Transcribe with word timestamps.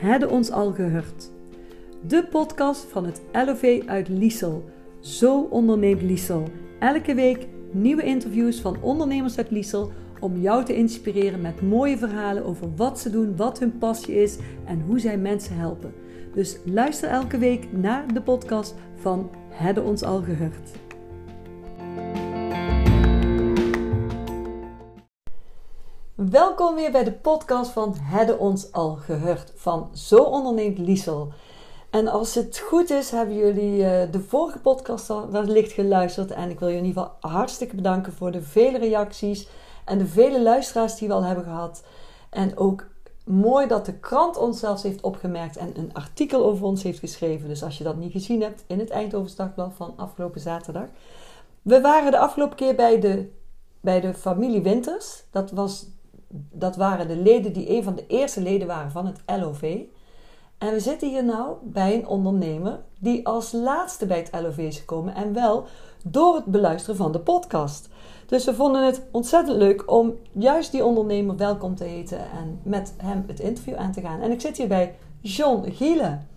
Hadden 0.00 0.30
ons 0.30 0.50
al 0.50 0.72
gehoord. 0.72 1.30
De 2.06 2.26
podcast 2.30 2.86
van 2.90 3.04
het 3.04 3.20
LOV 3.32 3.82
uit 3.86 4.08
Liesel. 4.08 4.64
Zo 5.00 5.40
onderneemt 5.40 6.02
Liesel. 6.02 6.48
Elke 6.78 7.14
week 7.14 7.46
nieuwe 7.70 8.02
interviews 8.02 8.60
van 8.60 8.82
ondernemers 8.82 9.36
uit 9.36 9.50
Liesel 9.50 9.92
om 10.20 10.40
jou 10.40 10.64
te 10.64 10.76
inspireren 10.76 11.40
met 11.40 11.62
mooie 11.62 11.98
verhalen 11.98 12.44
over 12.44 12.74
wat 12.76 13.00
ze 13.00 13.10
doen, 13.10 13.36
wat 13.36 13.58
hun 13.58 13.78
passie 13.78 14.14
is 14.14 14.36
en 14.64 14.80
hoe 14.80 14.98
zij 14.98 15.18
mensen 15.18 15.56
helpen. 15.56 15.94
Dus 16.34 16.58
luister 16.64 17.08
elke 17.08 17.38
week 17.38 17.72
naar 17.72 18.14
de 18.14 18.22
podcast 18.22 18.74
van 18.94 19.30
Hadden 19.50 19.84
ons 19.84 20.02
al 20.02 20.22
gehoord. 20.22 20.89
Welkom 26.28 26.74
weer 26.74 26.92
bij 26.92 27.04
de 27.04 27.12
podcast 27.12 27.70
van 27.70 27.96
Hadden 27.96 28.38
ons 28.38 28.72
al 28.72 28.94
gehoord 28.94 29.52
van 29.54 29.90
Zo 29.92 30.16
onderneemt 30.16 30.78
Liesel. 30.78 31.32
En 31.90 32.08
als 32.08 32.34
het 32.34 32.58
goed 32.58 32.90
is, 32.90 33.10
hebben 33.10 33.36
jullie 33.36 33.76
uh, 33.76 34.02
de 34.10 34.20
vorige 34.20 34.58
podcast 34.58 35.10
al 35.10 35.30
wellicht 35.30 35.72
geluisterd. 35.72 36.30
En 36.30 36.50
ik 36.50 36.58
wil 36.58 36.68
je 36.68 36.76
in 36.76 36.84
ieder 36.84 37.02
geval 37.02 37.30
hartstikke 37.30 37.76
bedanken 37.76 38.12
voor 38.12 38.30
de 38.30 38.42
vele 38.42 38.78
reacties 38.78 39.48
en 39.84 39.98
de 39.98 40.06
vele 40.06 40.42
luisteraars 40.42 40.96
die 40.96 41.08
we 41.08 41.14
al 41.14 41.24
hebben 41.24 41.44
gehad. 41.44 41.84
En 42.30 42.56
ook 42.56 42.86
mooi 43.24 43.66
dat 43.66 43.86
de 43.86 43.98
krant 43.98 44.36
ons 44.36 44.58
zelfs 44.58 44.82
heeft 44.82 45.00
opgemerkt 45.00 45.56
en 45.56 45.72
een 45.76 45.94
artikel 45.94 46.44
over 46.44 46.64
ons 46.64 46.82
heeft 46.82 46.98
geschreven. 46.98 47.48
Dus 47.48 47.62
als 47.62 47.78
je 47.78 47.84
dat 47.84 47.96
niet 47.96 48.12
gezien 48.12 48.42
hebt, 48.42 48.64
in 48.66 48.78
het 48.78 48.90
Eindhoven 48.90 49.36
Dagblad 49.36 49.72
van 49.76 49.92
afgelopen 49.96 50.40
zaterdag. 50.40 50.86
We 51.62 51.80
waren 51.80 52.10
de 52.10 52.18
afgelopen 52.18 52.56
keer 52.56 52.74
bij 52.74 53.00
de, 53.00 53.30
bij 53.80 54.00
de 54.00 54.14
familie 54.14 54.62
Winters. 54.62 55.24
Dat 55.30 55.50
was 55.50 55.86
dat 56.52 56.76
waren 56.76 57.08
de 57.08 57.16
leden 57.16 57.52
die 57.52 57.76
een 57.76 57.82
van 57.82 57.94
de 57.94 58.06
eerste 58.06 58.42
leden 58.42 58.66
waren 58.66 58.90
van 58.90 59.06
het 59.06 59.40
LOV. 59.40 59.78
En 60.58 60.72
we 60.72 60.80
zitten 60.80 61.08
hier 61.08 61.24
nou 61.24 61.56
bij 61.62 61.94
een 61.94 62.06
ondernemer 62.06 62.80
die 62.98 63.26
als 63.26 63.52
laatste 63.52 64.06
bij 64.06 64.18
het 64.18 64.42
LOV 64.42 64.58
is 64.58 64.78
gekomen 64.78 65.14
en 65.14 65.32
wel 65.32 65.64
door 66.04 66.34
het 66.34 66.44
beluisteren 66.44 66.96
van 66.96 67.12
de 67.12 67.20
podcast. 67.20 67.88
Dus 68.26 68.44
we 68.44 68.54
vonden 68.54 68.86
het 68.86 69.02
ontzettend 69.10 69.56
leuk 69.56 69.90
om 69.90 70.14
juist 70.32 70.72
die 70.72 70.84
ondernemer 70.84 71.36
welkom 71.36 71.74
te 71.74 71.84
heten 71.84 72.18
en 72.18 72.60
met 72.62 72.94
hem 72.96 73.24
het 73.26 73.40
interview 73.40 73.76
aan 73.76 73.92
te 73.92 74.00
gaan. 74.00 74.20
En 74.20 74.30
ik 74.30 74.40
zit 74.40 74.56
hier 74.56 74.68
bij 74.68 74.94
John 75.20 75.70
Gielen. 75.70 76.28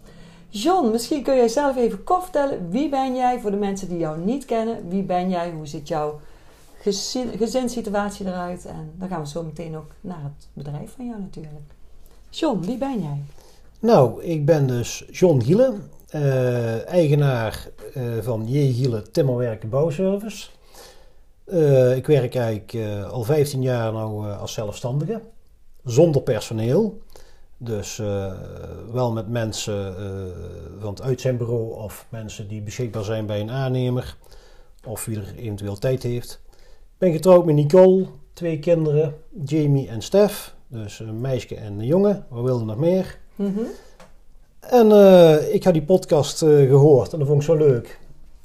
John, 0.50 0.92
misschien 0.92 1.24
kun 1.24 1.36
jij 1.36 1.48
zelf 1.48 1.76
even 1.76 2.04
kort 2.04 2.24
vertellen 2.24 2.70
wie 2.70 2.90
ben 2.90 3.16
jij 3.16 3.40
voor 3.40 3.52
de 3.52 3.58
mensen 3.58 3.90
die 3.90 3.98
jou 3.98 4.20
niet 4.20 4.46
kennen? 4.46 4.90
Wie 4.90 5.04
ben 5.04 5.30
jij? 5.30 5.52
Hoe 5.52 5.68
zit 5.68 5.88
jouw 5.88 6.20
gezin, 6.84 7.38
gezinssituatie 7.38 8.26
eruit. 8.26 8.66
En 8.66 8.92
dan 8.96 9.08
gaan 9.10 9.22
we 9.22 9.28
zo 9.28 9.44
meteen 9.44 9.78
ook 9.78 9.92
naar 10.02 10.24
het 10.24 10.48
bedrijf 10.54 10.94
van 10.96 11.06
jou 11.06 11.20
natuurlijk. 11.20 11.74
John, 12.30 12.60
wie 12.60 12.78
ben 12.78 13.02
jij? 13.02 13.24
Nou, 13.80 14.24
ik 14.24 14.46
ben 14.46 14.68
dus 14.68 15.06
John 15.12 15.42
Gielen, 15.42 15.90
uh, 16.16 16.88
eigenaar 16.88 17.68
uh, 17.98 18.18
van 18.22 18.48
J. 18.48 18.74
Gielen 18.74 19.12
Timmerwerken 19.12 19.70
Bouwservice. 19.70 20.50
Uh, 21.46 21.96
ik 21.96 22.08
werk 22.08 22.36
eigenlijk 22.36 23.06
al 23.12 23.24
15 23.24 23.62
jaar 23.62 23.94
nou 23.94 24.32
als 24.32 24.54
zelfstandige, 24.54 25.22
zonder 25.84 26.22
personeel. 26.22 27.02
Dus 27.58 28.02
wel 28.92 29.12
met 29.12 29.30
mensen 29.30 29.96
van 30.80 30.90
het 30.90 31.02
uitzendbureau 31.02 31.74
of 31.74 32.06
mensen 32.10 32.48
die 32.48 32.62
beschikbaar 32.62 33.04
zijn 33.04 33.26
bij 33.26 33.40
een 33.40 33.52
aannemer 33.52 34.18
of 34.86 35.06
wie 35.06 35.18
er 35.18 35.36
eventueel 35.36 35.78
tijd 35.78 36.04
heeft 36.04 36.43
ben 37.04 37.12
getrouwd 37.12 37.46
met 37.46 37.56
Nicole, 37.56 38.06
twee 38.34 38.60
kinderen, 38.60 39.16
Jamie 39.46 39.88
en 39.88 40.02
Stef. 40.02 40.56
Dus 40.68 41.00
een 41.00 41.22
meisje 41.22 41.56
en 41.56 41.80
een 41.80 41.86
jongen. 41.86 42.26
We 42.30 42.42
wilden 42.42 42.68
nog 42.68 42.78
meer. 42.78 43.20
Mhm. 43.36 43.60
En 44.60 44.90
uh, 44.90 45.54
ik 45.54 45.64
had 45.64 45.74
die 45.74 45.84
podcast 45.84 46.42
uh, 46.42 46.70
gehoord 46.70 47.14
en 47.14 47.20
dat 47.20 47.28
vond 47.28 47.40
ik 47.40 47.48
zo 47.48 47.56
leuk. 47.56 48.00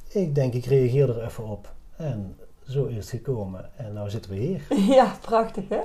Ik 0.09 0.35
denk, 0.35 0.55
ik 0.55 0.65
reageer 0.65 1.09
er 1.09 1.25
even 1.25 1.45
op. 1.45 1.73
En 1.97 2.37
zo 2.69 2.85
is 2.85 2.97
het 2.97 3.09
gekomen. 3.09 3.71
En 3.77 3.93
nou 3.93 4.11
zitten 4.11 4.31
we 4.31 4.37
hier. 4.37 4.67
Ja, 4.97 5.17
prachtig 5.21 5.69
hè? 5.69 5.81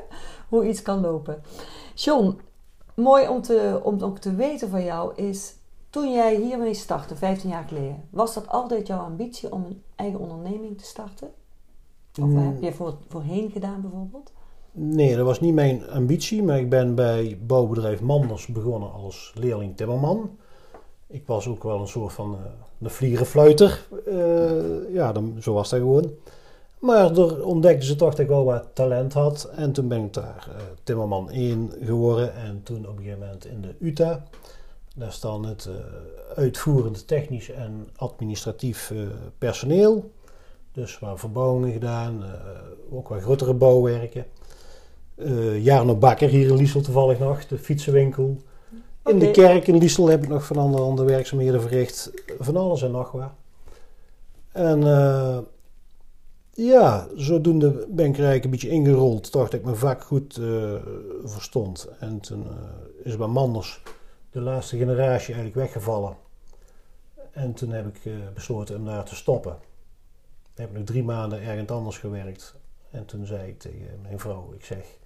Hoe 0.49 0.67
iets 0.67 0.81
kan 0.81 1.01
lopen. 1.01 1.41
John, 1.95 2.39
mooi 2.95 3.27
om, 3.27 3.41
te, 3.41 3.79
om 3.83 4.01
ook 4.01 4.19
te 4.19 4.35
weten 4.35 4.69
van 4.69 4.83
jou 4.83 5.15
is... 5.15 5.55
Toen 5.89 6.13
jij 6.13 6.35
hiermee 6.35 6.73
startte, 6.73 7.15
15 7.15 7.49
jaar 7.49 7.65
geleden... 7.67 8.03
Was 8.09 8.33
dat 8.33 8.47
altijd 8.47 8.87
jouw 8.87 8.99
ambitie 8.99 9.51
om 9.51 9.65
een 9.65 9.83
eigen 9.95 10.19
onderneming 10.19 10.77
te 10.77 10.85
starten? 10.85 11.31
Of 12.21 12.27
mm. 12.27 12.37
heb 12.37 12.61
je 12.61 12.73
voor, 12.73 12.97
voorheen 13.07 13.51
gedaan 13.51 13.81
bijvoorbeeld? 13.81 14.31
Nee, 14.71 15.15
dat 15.15 15.25
was 15.25 15.39
niet 15.39 15.53
mijn 15.53 15.89
ambitie, 15.89 16.43
maar 16.43 16.59
ik 16.59 16.69
ben 16.69 16.95
bij 16.95 17.37
bouwbedrijf 17.45 18.01
Manders 18.01 18.47
begonnen 18.47 18.91
als 18.91 19.31
leerling 19.35 19.77
timmerman. 19.77 20.37
Ik 21.07 21.27
was 21.27 21.47
ook 21.47 21.63
wel 21.63 21.79
een 21.79 21.87
soort 21.87 22.13
van 22.13 22.33
uh, 22.33 22.39
de 22.77 22.89
vlierenfluiter. 22.89 23.87
Uh, 24.07 24.93
ja, 24.93 25.11
dan, 25.11 25.35
zo 25.41 25.53
was 25.53 25.69
dat 25.69 25.79
gewoon. 25.79 26.11
Maar 26.79 27.17
er 27.17 27.45
ontdekten 27.45 27.87
ze 27.87 27.95
toch 27.95 28.09
dat 28.09 28.19
ik 28.19 28.27
wel 28.27 28.43
wat 28.43 28.67
talent 28.73 29.13
had. 29.13 29.49
En 29.55 29.71
toen 29.71 29.87
ben 29.87 30.03
ik 30.03 30.13
daar 30.13 30.47
uh, 30.49 30.55
timmerman 30.83 31.29
1 31.29 31.71
geworden. 31.81 32.35
En 32.35 32.61
toen 32.63 32.87
op 32.87 32.97
een 32.97 33.03
gegeven 33.03 33.19
moment 33.19 33.45
in 33.45 33.61
de 33.61 33.75
UTA. 33.79 34.23
Daar 34.95 35.11
staan 35.11 35.45
het 35.45 35.69
uitvoerend 36.35 37.07
technisch 37.07 37.49
en 37.49 37.89
administratief 37.95 38.93
personeel. 39.37 40.11
Dus 40.73 40.99
waar 40.99 41.17
verbouwingen 41.17 41.71
gedaan, 41.71 42.23
uh, 42.23 42.97
ook 42.97 43.07
wat 43.07 43.21
grotere 43.21 43.53
bouwwerken. 43.53 44.25
Uh, 45.15 45.63
Jarno 45.63 45.95
Bakker 45.95 46.29
hier 46.29 46.47
in 46.47 46.55
Liesel 46.55 46.81
toevallig 46.81 47.19
nog, 47.19 47.47
de 47.47 47.57
fietsenwinkel. 47.57 48.37
In 49.05 49.19
de 49.19 49.31
kerk 49.31 49.67
in 49.67 49.77
Liesel 49.77 50.07
heb 50.07 50.23
ik 50.23 50.29
nog 50.29 50.45
van 50.45 50.57
andere, 50.57 50.83
andere 50.83 51.07
werkzaamheden 51.07 51.61
verricht. 51.61 52.11
Van 52.39 52.57
alles 52.57 52.81
en 52.81 52.91
nog 52.91 53.11
wat. 53.11 53.31
En 54.51 54.81
uh, 54.81 55.37
ja, 56.51 57.07
zodoende 57.15 57.69
ben 57.89 58.05
ik 58.05 58.13
eigenlijk 58.13 58.43
een 58.43 58.49
beetje 58.49 58.69
ingerold. 58.69 59.31
Toch 59.31 59.49
dat 59.49 59.59
ik 59.59 59.65
mijn 59.65 59.75
vak 59.75 60.03
goed 60.03 60.37
uh, 60.37 60.73
verstond. 61.23 61.89
En 61.99 62.19
toen 62.19 62.45
is 63.03 63.17
bij 63.17 63.27
Manders 63.27 63.81
de 64.31 64.41
laatste 64.41 64.77
generatie 64.77 65.33
eigenlijk 65.33 65.55
weggevallen. 65.55 66.15
En 67.31 67.53
toen 67.53 67.69
heb 67.69 67.87
ik 67.87 68.11
besloten 68.33 68.75
om 68.75 68.85
daar 68.85 69.05
te 69.05 69.15
stoppen 69.15 69.57
heb 70.55 70.69
ik 70.69 70.75
nog 70.77 70.85
drie 70.85 71.03
maanden 71.03 71.41
ergens 71.41 71.69
anders 71.69 71.97
gewerkt. 71.97 72.55
En 72.91 73.05
toen 73.05 73.25
zei 73.25 73.47
ik 73.47 73.59
tegen 73.59 73.99
mijn 74.01 74.19
vrouw, 74.19 74.53
ik 74.53 74.65
zeg, 74.65 74.97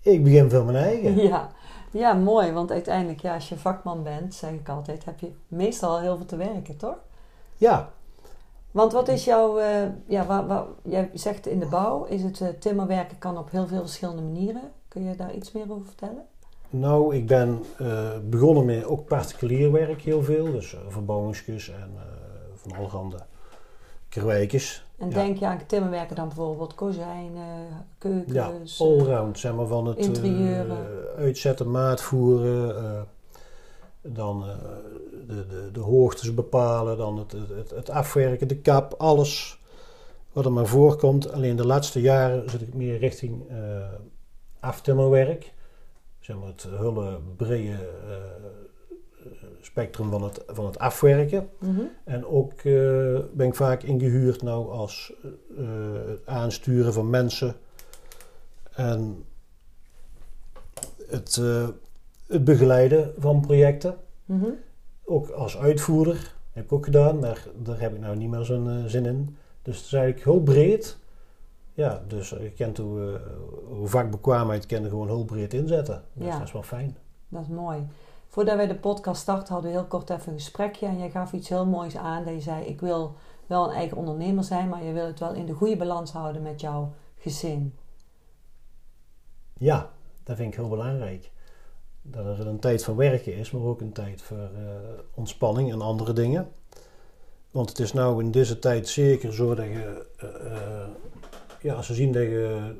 ik 0.00 0.24
begin 0.24 0.50
voor 0.50 0.64
mijn 0.64 0.76
eigen. 0.76 1.16
Ja, 1.28 1.50
ja 1.90 2.12
mooi. 2.12 2.52
Want 2.52 2.70
uiteindelijk, 2.70 3.20
ja, 3.20 3.34
als 3.34 3.48
je 3.48 3.56
vakman 3.56 4.02
bent, 4.02 4.34
zeg 4.34 4.50
ik 4.52 4.68
altijd, 4.68 5.04
heb 5.04 5.20
je 5.20 5.32
meestal 5.48 6.00
heel 6.00 6.16
veel 6.16 6.26
te 6.26 6.36
werken, 6.36 6.76
toch? 6.76 6.96
Ja. 7.56 7.90
Want 8.70 8.92
wat 8.92 9.08
is 9.08 9.24
jouw, 9.24 9.58
uh, 9.58 9.82
ja, 10.06 10.26
waar, 10.26 10.46
waar, 10.46 10.64
jij 10.82 11.10
zegt 11.14 11.46
in 11.46 11.58
de 11.58 11.66
bouw, 11.66 12.04
is 12.04 12.22
het 12.22 12.40
uh, 12.40 12.48
timmerwerken 12.48 13.18
kan 13.18 13.38
op 13.38 13.50
heel 13.50 13.66
veel 13.66 13.80
verschillende 13.80 14.22
manieren. 14.22 14.62
Kun 14.88 15.04
je 15.04 15.16
daar 15.16 15.34
iets 15.34 15.52
meer 15.52 15.70
over 15.70 15.86
vertellen? 15.86 16.24
Nou, 16.70 17.16
ik 17.16 17.26
ben 17.26 17.64
uh, 17.80 18.10
begonnen 18.24 18.64
met 18.64 18.84
ook 18.84 19.04
particulier 19.04 19.72
werk 19.72 20.02
heel 20.02 20.22
veel. 20.22 20.52
Dus 20.52 20.76
verbouwingskus 20.88 21.70
en 21.70 21.90
van 22.54 22.72
allerhande 22.76 23.18
En 24.98 25.10
denk 25.10 25.38
je 25.38 25.46
aan 25.46 25.66
timmerwerken 25.66 26.16
dan 26.16 26.26
bijvoorbeeld 26.26 26.74
kozijnen, 26.74 27.86
keukens? 27.98 28.78
Ja, 28.78 28.84
allround, 28.84 29.38
zeg 29.38 29.54
maar, 29.54 29.66
van 29.66 29.86
het 29.86 29.96
interieuren. 29.98 30.78
Uh, 31.16 31.22
uitzetten, 31.22 31.70
maatvoeren, 31.70 32.84
uh, 32.84 33.00
dan 34.02 34.42
uh, 34.42 34.54
de, 35.26 35.46
de, 35.46 35.70
de 35.72 35.80
hoogtes 35.80 36.34
bepalen, 36.34 36.96
dan 36.96 37.18
het, 37.18 37.32
het, 37.32 37.70
het 37.70 37.90
afwerken, 37.90 38.48
de 38.48 38.56
kap, 38.58 38.94
alles 38.98 39.60
wat 40.32 40.44
er 40.44 40.52
maar 40.52 40.66
voorkomt. 40.66 41.32
Alleen 41.32 41.56
de 41.56 41.66
laatste 41.66 42.00
jaren 42.00 42.50
zit 42.50 42.60
ik 42.60 42.74
meer 42.74 42.98
richting 42.98 43.42
aftimmerwerk. 44.60 45.52
Zeg 46.20 46.36
maar 46.36 46.48
het 46.48 46.62
hullen, 46.62 47.34
brede 47.36 47.88
spectrum 49.60 50.10
van 50.10 50.22
het, 50.22 50.42
van 50.46 50.66
het 50.66 50.78
afwerken. 50.78 51.48
Mhm. 51.58 51.80
En 52.04 52.26
ook 52.26 52.62
uh, 52.64 53.18
ben 53.32 53.46
ik 53.46 53.54
vaak 53.54 53.82
ingehuurd 53.82 54.42
nou 54.42 54.70
als 54.70 55.12
uh, 55.58 55.68
het 56.06 56.26
aansturen 56.26 56.92
van 56.92 57.10
mensen 57.10 57.54
en 58.72 59.24
het, 61.06 61.36
uh, 61.36 61.68
het 62.26 62.44
begeleiden 62.44 63.12
van 63.18 63.40
projecten. 63.40 63.96
Mhm. 64.24 64.46
Ook 65.04 65.28
als 65.28 65.58
uitvoerder 65.58 66.34
heb 66.52 66.64
ik 66.64 66.72
ook 66.72 66.84
gedaan, 66.84 67.18
maar 67.18 67.46
daar 67.62 67.80
heb 67.80 67.94
ik 67.94 68.00
nou 68.00 68.16
niet 68.16 68.30
meer 68.30 68.44
zo'n 68.44 68.84
zin 68.86 69.06
in. 69.06 69.36
Dus 69.62 69.76
het 69.76 69.86
is 69.86 69.92
eigenlijk 69.92 70.24
heel 70.24 70.42
breed. 70.42 70.98
Ja, 71.74 72.02
dus 72.08 72.28
je 72.28 72.52
kent 72.56 72.78
hoe, 72.78 73.20
hoe 73.66 73.88
vakbekwaamheid 73.88 74.66
kan 74.66 74.84
gewoon 74.84 75.06
heel 75.06 75.24
breed 75.24 75.54
inzetten. 75.54 76.02
Dus 76.12 76.32
dat 76.32 76.42
is 76.42 76.52
wel 76.52 76.62
fijn. 76.62 76.96
Dat 77.28 77.42
is 77.42 77.48
mooi. 77.48 77.86
Voordat 78.36 78.56
wij 78.56 78.66
de 78.66 78.74
podcast 78.74 79.20
starten 79.20 79.52
hadden 79.52 79.70
we 79.72 79.76
heel 79.78 79.86
kort 79.86 80.10
even 80.10 80.32
een 80.32 80.38
gesprekje. 80.38 80.86
En 80.86 80.98
jij 80.98 81.10
gaf 81.10 81.32
iets 81.32 81.48
heel 81.48 81.66
moois 81.66 81.96
aan. 81.96 82.24
Dat 82.24 82.34
je 82.34 82.40
zei, 82.40 82.64
ik 82.64 82.80
wil 82.80 83.14
wel 83.46 83.64
een 83.68 83.74
eigen 83.74 83.96
ondernemer 83.96 84.44
zijn, 84.44 84.68
maar 84.68 84.84
je 84.84 84.92
wil 84.92 85.06
het 85.06 85.18
wel 85.18 85.32
in 85.34 85.46
de 85.46 85.52
goede 85.52 85.76
balans 85.76 86.12
houden 86.12 86.42
met 86.42 86.60
jouw 86.60 86.92
gezin. 87.18 87.74
Ja, 89.58 89.90
dat 90.24 90.36
vind 90.36 90.52
ik 90.52 90.58
heel 90.58 90.68
belangrijk. 90.68 91.30
dat 92.02 92.38
er 92.38 92.46
een 92.46 92.58
tijd 92.58 92.84
van 92.84 92.96
werken 92.96 93.36
is, 93.36 93.50
maar 93.50 93.62
ook 93.62 93.80
een 93.80 93.92
tijd 93.92 94.22
voor 94.22 94.36
eh, 94.38 95.00
ontspanning 95.14 95.72
en 95.72 95.80
andere 95.80 96.12
dingen. 96.12 96.48
Want 97.50 97.68
het 97.68 97.78
is 97.78 97.92
nou 97.92 98.22
in 98.24 98.30
deze 98.30 98.58
tijd 98.58 98.88
zeker 98.88 99.34
zo 99.34 99.54
dat 99.54 99.66
je, 99.66 100.06
eh, 100.16 100.56
eh, 100.56 100.88
ja, 101.60 101.74
als 101.74 101.86
ze 101.86 101.94
zien 101.94 102.12
dat 102.12 102.22
je 102.22 102.74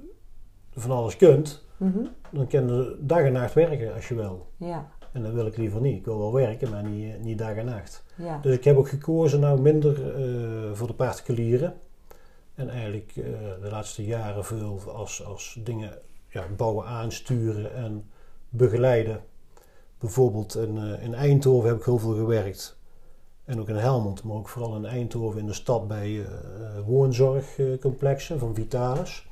van 0.75 0.91
alles 0.91 1.17
kunt, 1.17 1.65
Mhm. 1.77 2.05
dan 2.31 2.47
kan 2.47 2.67
je 2.67 2.97
dag 3.01 3.19
en 3.19 3.33
nacht 3.33 3.55
werken 3.55 3.95
als 3.95 4.09
je 4.09 4.15
wil. 4.15 4.47
Ja, 4.57 4.89
En 5.17 5.23
dat 5.23 5.33
wil 5.33 5.47
ik 5.47 5.57
liever 5.57 5.81
niet. 5.81 5.97
Ik 5.97 6.05
wil 6.05 6.19
wel 6.19 6.33
werken, 6.33 6.71
maar 6.71 6.85
niet, 6.85 7.23
niet 7.23 7.39
dag 7.39 7.55
en 7.55 7.65
nacht. 7.65 8.05
ja. 8.15 8.39
Dus 8.43 8.55
ik 8.55 8.65
heb 8.65 8.77
ook 8.77 8.89
gekozen 8.89 9.41
nou 9.41 9.61
minder 9.61 10.15
eh, 10.15 10.73
voor 10.73 10.87
de 10.87 10.95
particulieren. 10.95 11.75
En 12.55 12.69
eigenlijk 12.69 13.13
eh, 13.17 13.25
de 13.63 13.69
laatste 13.71 14.05
jaren 14.05 14.45
veel 14.45 14.81
als, 14.93 15.25
als 15.25 15.61
dingen 15.65 15.99
ja, 16.29 16.47
bouwen, 16.57 16.87
aansturen 16.87 17.75
en 17.75 18.11
begeleiden. 18.49 19.21
Bijvoorbeeld 19.99 20.57
in, 20.57 20.79
eh, 20.79 21.05
in 21.05 21.15
Eindhoven 21.15 21.69
heb 21.69 21.79
ik 21.79 21.85
heel 21.85 21.99
veel 21.99 22.15
gewerkt. 22.15 22.79
En 23.45 23.61
ook 23.61 23.69
in 23.69 23.77
Helmond, 23.77 24.23
maar 24.23 24.37
ook 24.37 24.49
vooral 24.49 24.77
in 24.77 24.85
Eindhoven 24.85 25.41
in 25.41 25.47
de 25.47 25.53
stad 25.53 25.89
bij 25.89 26.27
woonzorgcomplexen 26.87 28.39
van 28.39 28.55
Vitalis. 28.55 29.27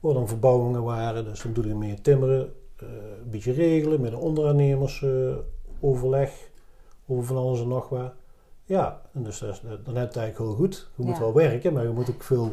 Waar 0.00 0.14
dan 0.14 0.28
verbouwingen 0.28 0.82
waren. 0.82 1.24
Dus 1.24 1.42
dan 1.42 1.52
doe 1.52 1.66
je 1.66 1.74
meer 1.74 2.00
timmeren, 2.00 2.52
een 3.22 3.30
beetje 3.30 3.52
regelen 3.52 4.00
met 4.00 4.10
de 4.10 4.16
onderaannemers 4.18 5.02
eh, 5.02 5.34
overleg 5.80 6.50
over 7.06 7.24
van 7.24 7.36
alles 7.36 7.60
en 7.60 7.68
nog 7.68 7.88
wat. 7.88 8.12
Ja, 8.64 9.00
en 9.12 9.22
dus 9.22 9.38
dat 9.38 9.48
is- 9.50 9.60
dan 9.60 9.70
heb 9.70 9.84
je 9.84 10.00
het 10.00 10.16
eigenlijk 10.16 10.38
heel 10.38 10.54
goed. 10.54 10.88
Je 10.96 11.02
moet 11.04 11.14
Ja. 11.16 11.20
wel 11.20 11.32
werken, 11.32 11.72
maar 11.72 11.82
je 11.82 11.88
moet 11.88 12.10
ook 12.10 12.22
veel 12.22 12.52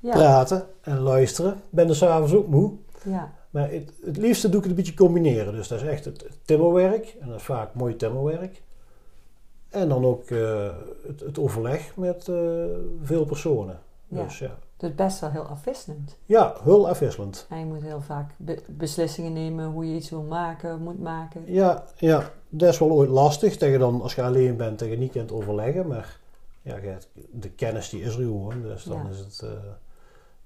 Ja, 0.00 0.12
praten 0.12 0.66
en 0.80 0.98
luisteren. 0.98 1.52
Ik 1.52 1.58
ben 1.70 1.88
er 1.88 1.94
s'avonds 1.96 2.34
ook 2.34 2.46
moe. 2.48 2.72
ja, 3.04 3.32
Maar 3.50 3.70
het, 3.70 3.92
het 4.04 4.16
liefste 4.16 4.48
doe 4.48 4.56
ik 4.56 4.62
het 4.62 4.70
een 4.70 4.76
beetje 4.84 4.94
combineren. 5.04 5.52
Dus 5.54 5.68
dat 5.68 5.80
is 5.80 5.86
echt 5.88 6.04
het, 6.04 6.26
timmerwerk. 6.44 7.16
En 7.20 7.28
dat 7.28 7.36
is 7.36 7.42
vaak 7.42 7.74
mooi 7.74 7.96
timmerwerk. 7.96 8.62
En 9.68 9.88
dan 9.88 10.04
ook 10.04 10.30
eh, 10.30 10.68
het, 11.06 11.20
het 11.20 11.38
overleg 11.38 11.96
met 11.96 12.28
eh, 12.28 12.64
veel 13.02 13.24
personen. 13.24 13.80
Dus 14.08 14.38
ja, 14.38 14.58
is 14.82 14.94
best 14.94 15.20
wel 15.20 15.30
heel 15.30 15.42
afwisselend. 15.46 16.16
ja 16.26 16.54
heel 16.62 16.88
afwisselend. 16.88 17.46
En 17.50 17.58
je 17.58 17.64
moet 17.64 17.82
heel 17.82 18.00
vaak 18.00 18.30
be- 18.36 18.62
beslissingen 18.66 19.32
nemen 19.32 19.66
hoe 19.66 19.88
je 19.90 19.94
iets 19.96 20.10
wil 20.10 20.22
maken, 20.22 20.82
moet 20.82 21.00
maken. 21.00 21.52
Ja, 21.52 21.84
ja, 21.96 22.30
dat 22.48 22.68
is 22.72 22.78
wel 22.78 22.90
ooit 22.90 23.10
lastig. 23.10 23.56
Dat 23.56 23.68
je 23.70 23.78
dan, 23.78 24.02
als 24.02 24.14
je 24.14 24.22
alleen 24.22 24.56
bent, 24.56 24.78
dat 24.78 24.88
je 24.88 24.96
niet 24.98 25.12
kunt 25.12 25.32
overleggen. 25.32 25.86
Maar 25.86 26.18
ja, 26.62 26.76
de 27.30 27.50
kennis 27.50 27.88
die 27.88 28.02
is 28.02 28.14
er 28.16 28.22
gewoon. 28.22 28.62
Dus 28.62 28.84
dan 28.84 29.02
Ja. 29.02 29.08
is 29.10 29.18
het... 29.18 29.40
eh, 29.42 29.50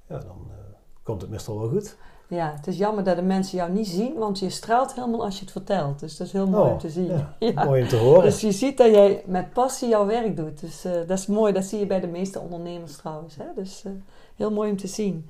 ja, 0.07 0.19
dan 0.19 0.47
eh, 0.51 0.55
komt 1.03 1.21
het 1.21 1.31
meestal 1.31 1.59
wel 1.61 1.69
goed. 1.69 1.97
Ja, 2.35 2.53
het 2.57 2.67
is 2.67 2.77
jammer 2.77 3.05
dat 3.05 3.17
de 3.17 3.23
mensen 3.23 3.57
jou 3.59 3.73
niet 3.73 3.87
zien, 3.89 4.15
want 4.15 4.39
je 4.39 4.51
straalt 4.51 4.95
helemaal 4.95 5.25
als 5.25 5.35
je 5.35 5.41
het 5.41 5.51
vertelt. 5.53 6.01
Dus 6.01 6.17
dat 6.17 6.27
is 6.27 6.33
heel 6.33 6.47
mooi 6.49 6.65
Oh, 6.65 6.73
om 6.73 6.79
te 6.79 6.91
zien. 6.91 7.07
ja. 7.07 7.37
Ja. 7.55 7.65
Mooi 7.65 7.83
om 7.83 7.89
te 7.89 7.97
horen. 7.97 8.23
Dus 8.23 8.41
je 8.41 8.53
ziet 8.53 8.77
dat 8.77 8.91
jij 8.91 9.23
met 9.27 9.53
passie 9.53 9.89
jouw 9.89 10.07
werk 10.07 10.37
doet. 10.37 10.61
Dus 10.61 10.85
eh, 10.85 10.93
dat 10.93 11.19
is 11.19 11.27
mooi. 11.27 11.53
Dat 11.53 11.65
zie 11.65 11.79
je 11.79 11.87
bij 11.87 12.01
de 12.01 12.07
meeste 12.07 12.41
ondernemers 12.41 12.97
trouwens. 12.97 13.37
Hè? 13.37 13.45
Dus 13.55 13.83
eh, 13.85 13.93
heel 14.37 14.51
mooi 14.51 14.71
om 14.71 14.77
te 14.77 14.87
zien. 14.87 15.29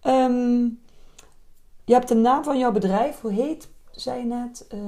Ehm, 0.00 0.62
je 1.84 1.92
hebt 1.92 2.08
de 2.08 2.14
naam 2.14 2.44
van 2.44 2.58
jouw 2.58 2.72
bedrijf. 2.72 3.20
Hoe 3.20 3.32
heet, 3.32 3.68
zei 3.90 4.18
je 4.18 4.24
net? 4.26 4.66
eh, 4.68 4.78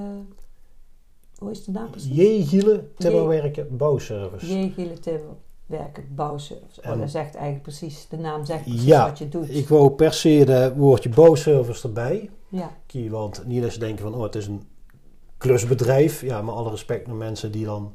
hoe 1.39 1.51
is 1.51 1.65
de 1.65 1.71
naam 1.73 1.91
precies? 1.91 2.17
J. 2.17 2.45
Gielen, 2.49 2.93
timmerwerken, 2.97 3.77
bouwservice. 3.77 4.59
J. 4.61 4.73
Giele 4.73 4.99
Timmer, 4.99 5.35
werken, 5.69 6.15
bouwservice. 6.15 6.81
Oh, 6.81 6.87
En- 6.87 6.99
dat 6.99 7.11
zegt 7.11 7.35
eigenlijk 7.35 7.63
precies, 7.63 8.09
de 8.09 8.17
naam 8.17 8.45
zegt 8.45 8.63
precies 8.63 8.85
Ja, 8.85 9.09
wat 9.09 9.19
je 9.19 9.29
doet. 9.29 9.55
Ik 9.55 9.69
wou 9.69 9.91
per 9.91 10.13
se 10.13 10.29
het 10.29 10.77
woordje 10.77 11.09
bouwservice 11.09 11.87
erbij. 11.87 12.31
Ja, 12.49 12.71
Kie, 12.87 13.11
Want 13.11 13.47
niet 13.47 13.63
dat 13.63 13.73
ze 13.73 13.79
denken 13.79 14.03
van, 14.05 14.15
oh, 14.15 14.23
het 14.23 14.35
is 14.35 14.47
een 14.47 14.63
klusbedrijf. 15.37 16.21
Ja, 16.21 16.43
met 16.43 16.55
alle 16.55 16.71
respect 16.71 17.07
naar 17.07 17.17
mensen 17.17 17.53
die 17.53 17.65
dan 17.65 17.95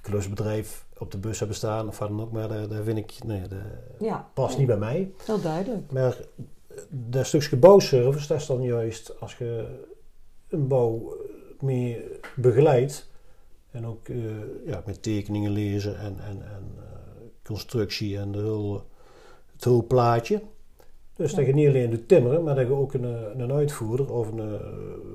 klusbedrijf 0.00 0.86
op 0.98 1.10
de 1.10 1.18
bus 1.18 1.38
hebben 1.38 1.56
staan 1.56 1.88
of 1.88 1.98
wat 1.98 2.08
dan 2.08 2.20
ook. 2.20 2.32
Maar 2.32 2.48
daar, 2.48 2.82
vind 2.82 2.98
ik, 2.98 3.14
nee, 3.24 3.40
dat 3.48 3.58
ja. 3.98 4.28
past 4.34 4.58
niet 4.58 4.66
bij 4.66 4.76
mij. 4.76 5.10
Heel 5.24 5.40
duidelijk. 5.40 5.92
Maar 5.92 6.16
dat 6.88 7.26
stukje 7.26 7.56
bouwservice, 7.56 8.26
dat 8.26 8.40
is 8.40 8.46
dan 8.46 8.62
juist 8.62 9.20
als 9.20 9.38
je 9.38 9.80
een 10.48 10.68
bouw 10.68 11.16
meer 11.60 12.02
begeleidt. 12.36 13.12
En 13.74 13.86
ook 13.86 14.08
eh, 14.08 14.16
ja, 14.66 14.82
met 14.86 15.02
tekeningen 15.02 15.50
lezen 15.50 15.98
en, 15.98 16.18
en, 16.20 16.42
en 16.42 16.72
eh, 16.76 16.82
constructie 17.44 18.18
en 18.18 18.32
de 18.32 18.80
het 19.52 19.64
hele 19.64 19.82
plaatje. 19.82 20.42
Dus 21.16 21.30
Ja. 21.30 21.36
dat 21.36 21.46
je 21.46 21.54
niet 21.54 21.68
alleen 21.68 21.90
doet 21.90 22.08
timmeren, 22.08 22.42
maar 22.44 22.54
dat 22.54 22.66
je 22.66 22.72
ook 22.72 22.92
een, 22.92 23.04
eh, 23.04 23.38
een 23.40 23.52
uitvoerder 23.52 24.12
of 24.12 24.32
een, 24.32 24.58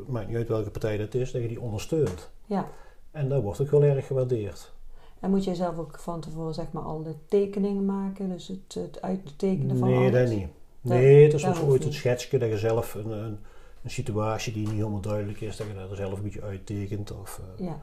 maakt 0.08 0.28
niet 0.28 0.36
uit 0.38 0.48
welke 0.48 0.70
partij 0.70 0.98
dat 0.98 1.14
is, 1.14 1.32
dat 1.32 1.42
je 1.42 1.48
die 1.48 1.62
ondersteunt. 1.62 2.30
Ja. 2.46 2.68
En 3.12 3.30
dat 3.30 3.42
wordt 3.44 3.62
ook 3.62 3.70
wel 3.72 3.84
erg 3.84 4.08
gewaardeerd. 4.08 4.72
En 5.20 5.30
moet 5.30 5.44
jij 5.44 5.56
zelf 5.56 5.78
ook 5.78 6.00
van 6.00 6.22
tevoren 6.22 6.54
zeg 6.54 6.72
maar 6.72 6.84
al 6.84 7.04
de 7.04 7.14
tekeningen 7.28 7.86
maken? 7.86 8.30
Dus 8.30 8.48
het, 8.48 8.74
het 8.74 9.02
uittekenen 9.02 9.78
van 9.78 9.88
Nee, 9.90 9.98
alles? 9.98 10.12
dat 10.12 10.30
niet. 10.38 10.48
Dat- 10.82 10.92
Nee, 10.94 11.24
het 11.24 11.34
is 11.34 11.42
dat 11.42 11.58
hoeft 11.58 11.70
ooit 11.72 11.86
een 11.86 11.94
schetsje 11.94 12.38
dat 12.38 12.50
je 12.50 12.58
zelf 12.58 12.94
een, 12.94 13.10
een, 13.12 13.38
een 13.84 13.90
situatie 13.90 14.54
die 14.54 14.68
niet 14.68 14.76
helemaal 14.76 15.02
duidelijk 15.02 15.42
is, 15.42 15.58
dat 15.58 15.68
je 15.68 15.74
daar 15.74 15.96
zelf 15.96 16.18
een 16.18 16.24
beetje 16.24 16.42
uittekent 16.42 17.12
of, 17.12 17.42
Ja, 17.58 17.80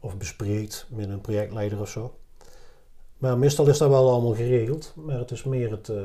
of 0.00 0.16
bespreekt 0.16 0.86
met 0.90 1.08
een 1.08 1.20
projectleider 1.20 1.80
of 1.80 1.88
zo. 1.88 2.14
Maar 3.18 3.38
meestal 3.38 3.68
is 3.68 3.78
dat 3.78 3.88
wel 3.88 4.10
allemaal 4.10 4.34
geregeld, 4.34 4.92
maar 4.96 5.18
het 5.18 5.30
is 5.30 5.44
meer 5.44 5.70
het, 5.70 5.88
eh, 5.88 6.02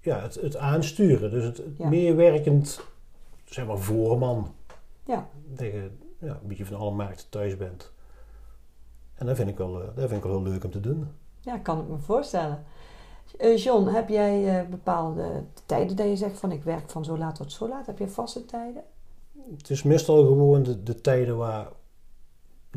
ja, 0.00 0.20
het, 0.20 0.34
het 0.34 0.56
aansturen. 0.56 1.30
Dus 1.30 1.44
het, 1.44 1.62
Ja. 1.78 1.88
meewerkend, 1.88 2.80
zeg 3.44 3.66
maar, 3.66 3.78
voorman. 3.78 4.54
ja. 5.04 5.28
Dat 5.48 5.66
je 5.66 5.90
ja, 6.18 6.38
een 6.42 6.48
beetje 6.48 6.64
van 6.64 6.76
alle 6.76 6.90
markten 6.90 7.28
thuis 7.28 7.56
bent. 7.56 7.92
En 9.14 9.26
dat 9.26 9.36
vind 9.36 9.48
ik 9.48 9.56
wel, 9.58 9.80
eh, 9.80 9.86
dat 9.86 10.08
vind 10.08 10.24
ik 10.24 10.30
wel 10.30 10.42
heel 10.42 10.50
leuk 10.52 10.64
om 10.64 10.70
te 10.70 10.80
doen. 10.80 11.08
ja 11.40 11.58
kan 11.58 11.80
ik 11.80 11.88
me 11.88 11.98
voorstellen. 11.98 12.64
Eh, 13.38 13.56
John, 13.56 13.86
heb 13.86 14.08
jij 14.08 14.66
bepaalde 14.70 15.44
tijden 15.66 15.96
dat 15.96 16.06
je 16.06 16.16
zegt 16.16 16.38
van 16.38 16.52
ik 16.52 16.62
werk 16.62 16.90
van 16.90 17.04
zo 17.04 17.18
laat 17.18 17.34
tot 17.34 17.52
zo 17.52 17.68
laat? 17.68 17.86
Heb 17.86 17.98
je 17.98 18.08
vaste 18.08 18.44
tijden? 18.44 18.82
Het 19.56 19.70
is 19.70 19.82
meestal 19.82 20.26
gewoon 20.26 20.62
de, 20.62 20.82
de 20.82 21.00
tijden 21.00 21.36
waar 21.36 21.68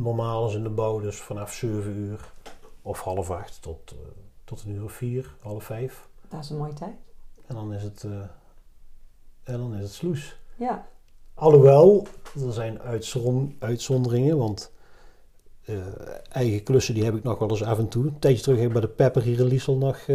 normaal 0.02 0.48
is 0.48 0.56
in 0.56 0.64
de 0.64 0.70
bouw, 0.70 1.00
dus 1.00 1.18
vanaf 1.20 1.54
7 1.54 1.98
uur 1.98 2.32
of 2.82 3.00
half 3.02 3.32
acht 3.32 3.62
tot, 3.62 3.92
eh, 3.92 3.98
tot 4.44 4.64
een 4.64 4.72
uur 4.72 4.84
of 4.84 4.92
vier, 4.92 5.36
half 5.40 5.64
vijf. 5.64 6.08
Dat 6.30 6.44
is 6.44 6.50
een 6.50 6.58
mooie 6.58 6.74
tijd. 6.74 6.96
En 7.48 7.56
dan 7.56 7.74
is 7.74 7.84
het, 7.84 8.04
eh, 8.04 8.12
en 9.44 9.58
dan 9.58 9.76
is 9.76 9.82
het 9.84 9.92
sloes. 9.92 10.40
Ja, 10.56 10.88
Alhoewel, 11.34 12.08
er 12.46 12.54
zijn 12.54 12.82
uitzon- 12.82 13.56
uitzonderingen, 13.60 14.38
want 14.38 14.72
eh, 15.66 15.76
eigen 16.32 16.64
klussen 16.64 16.94
die 16.94 17.04
heb 17.04 17.16
ik 17.16 17.24
nog 17.24 17.40
wel 17.40 17.50
eens 17.50 17.64
af 17.64 17.78
en 17.78 17.88
toe. 17.88 18.06
Een 18.06 18.20
tijdje 18.20 18.42
terug 18.44 18.58
heb 18.58 18.68
ik 18.68 18.72
bij 18.74 18.82
de 18.82 18.88
Pepper 18.88 19.22
hier 19.22 19.40
in 19.40 19.46
Liesel 19.46 19.76
nog 19.78 20.06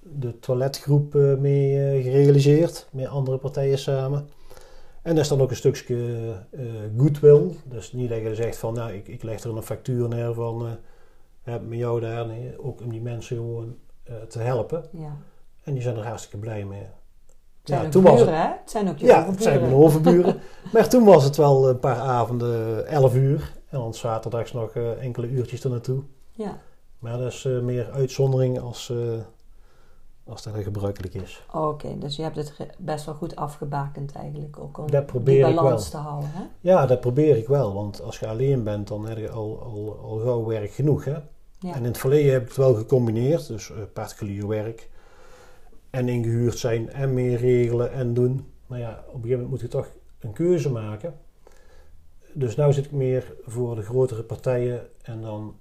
de 0.00 0.38
toiletgroep 0.40 1.14
mee 1.38 2.02
gerealiseerd, 2.02 2.88
met 2.90 3.06
andere 3.06 3.38
partijen 3.38 3.78
samen. 3.78 4.28
En 5.06 5.14
dat 5.14 5.24
is 5.24 5.28
dan 5.30 5.40
ook 5.40 5.50
een 5.50 5.56
stukje 5.56 5.96
eh, 6.50 6.64
goodwill. 6.96 7.50
Dus 7.64 7.92
niet 7.92 8.08
dat 8.08 8.18
je 8.20 8.34
zegt 8.34 8.56
van, 8.56 8.74
nou, 8.74 8.92
ik, 8.92 9.08
ik 9.08 9.22
leg 9.22 9.40
er 9.42 9.56
een 9.56 9.62
factuur 9.62 10.08
neer 10.08 10.34
van, 10.34 10.66
eh 10.66 10.72
heb 11.42 11.62
met 11.68 11.78
jou 11.78 12.00
daar. 12.00 12.26
Nee, 12.26 12.62
ook 12.64 12.80
om 12.80 12.88
die 12.90 13.00
mensen 13.00 13.36
gewoon 13.36 13.76
eh, 14.04 14.14
te 14.28 14.38
helpen. 14.38 14.84
ja. 14.92 15.16
En 15.64 15.72
die 15.72 15.82
zijn 15.82 15.96
er 15.96 16.06
hartstikke 16.06 16.36
blij 16.38 16.64
mee. 16.64 16.78
Het 16.80 16.88
zijn 17.64 17.82
Ja, 17.82 17.88
toen 17.88 18.02
was 18.02 18.20
het- 18.20 18.28
hè? 18.28 18.34
Het 18.34 18.70
zijn 18.70 18.88
ook 18.88 18.98
je 18.98 19.06
Ja, 19.06 19.26
het 19.30 19.42
zijn 19.42 19.60
mijn 19.60 19.74
overburen. 19.74 20.40
maar 20.72 20.88
toen 20.88 21.04
was 21.04 21.24
het 21.24 21.36
wel 21.36 21.68
een 21.68 21.78
paar 21.78 21.96
avonden 21.98 22.86
11 22.86 23.14
uur. 23.14 23.52
En 23.68 23.78
dan 23.78 23.94
zaterdags 23.94 24.52
nog 24.52 24.76
enkele 24.76 25.26
uurtjes 25.28 25.64
er 25.64 25.70
naartoe. 25.70 26.02
Ja, 26.30 26.58
Maar 26.98 27.18
dat 27.18 27.32
is 27.32 27.42
meer 27.62 27.90
uitzondering 27.90 28.60
als, 28.60 28.92
als 30.28 30.42
dat 30.42 30.54
gebruikelijk 30.54 31.14
is. 31.14 31.44
oké. 31.52 31.98
dus 31.98 32.16
je 32.16 32.22
hebt 32.22 32.36
het 32.36 32.74
best 32.78 33.04
wel 33.04 33.14
goed 33.14 33.36
afgebakend 33.36 34.12
eigenlijk. 34.12 34.58
Ook 34.58 34.78
om 34.78 34.90
Dat 34.90 35.06
probeer 35.06 35.44
die 35.44 35.50
ik 35.54 35.56
balans 35.56 35.90
wel. 35.90 36.02
te 36.02 36.08
houden, 36.08 36.30
hè? 36.32 36.42
Ja, 36.60 36.86
dat 36.86 37.00
probeer 37.00 37.36
ik 37.36 37.48
wel. 37.48 37.74
Want 37.74 38.02
als 38.02 38.18
je 38.18 38.26
alleen 38.26 38.64
bent, 38.64 38.88
dan 38.88 39.06
heb 39.08 39.18
je 39.18 39.30
al, 39.30 39.62
al, 39.62 39.98
al 40.02 40.18
gauw 40.18 40.44
werk 40.44 40.70
genoeg. 40.70 41.04
Hè? 41.04 41.16
Ja. 41.58 41.72
En 41.74 41.76
in 41.78 41.84
het 41.84 41.98
verleden 41.98 42.32
heb 42.32 42.42
ik 42.42 42.48
het 42.48 42.56
wel 42.56 42.74
gecombineerd. 42.74 43.46
Dus 43.46 43.70
eh, 43.70 43.76
particulier 43.92 44.46
werk. 44.48 44.90
En 45.90 46.08
ingehuurd 46.08 46.58
zijn 46.58 46.90
en 46.92 47.14
meer 47.14 47.38
regelen 47.38 47.92
en 47.92 48.14
doen. 48.14 48.50
Maar 48.66 48.78
ja, 48.78 48.90
op 48.90 48.96
een 48.96 49.20
gegeven 49.20 49.30
moment 49.30 49.50
moet 49.50 49.60
je 49.60 49.68
toch 49.68 49.88
een 50.20 50.32
keuze 50.32 50.70
maken. 50.70 51.14
Dus 52.32 52.56
nu 52.56 52.72
zit 52.72 52.84
ik 52.84 52.92
meer 52.92 53.34
voor 53.44 53.74
de 53.74 53.82
grotere 53.82 54.22
partijen 54.22 54.86
en 55.02 55.20
dan 55.20 55.54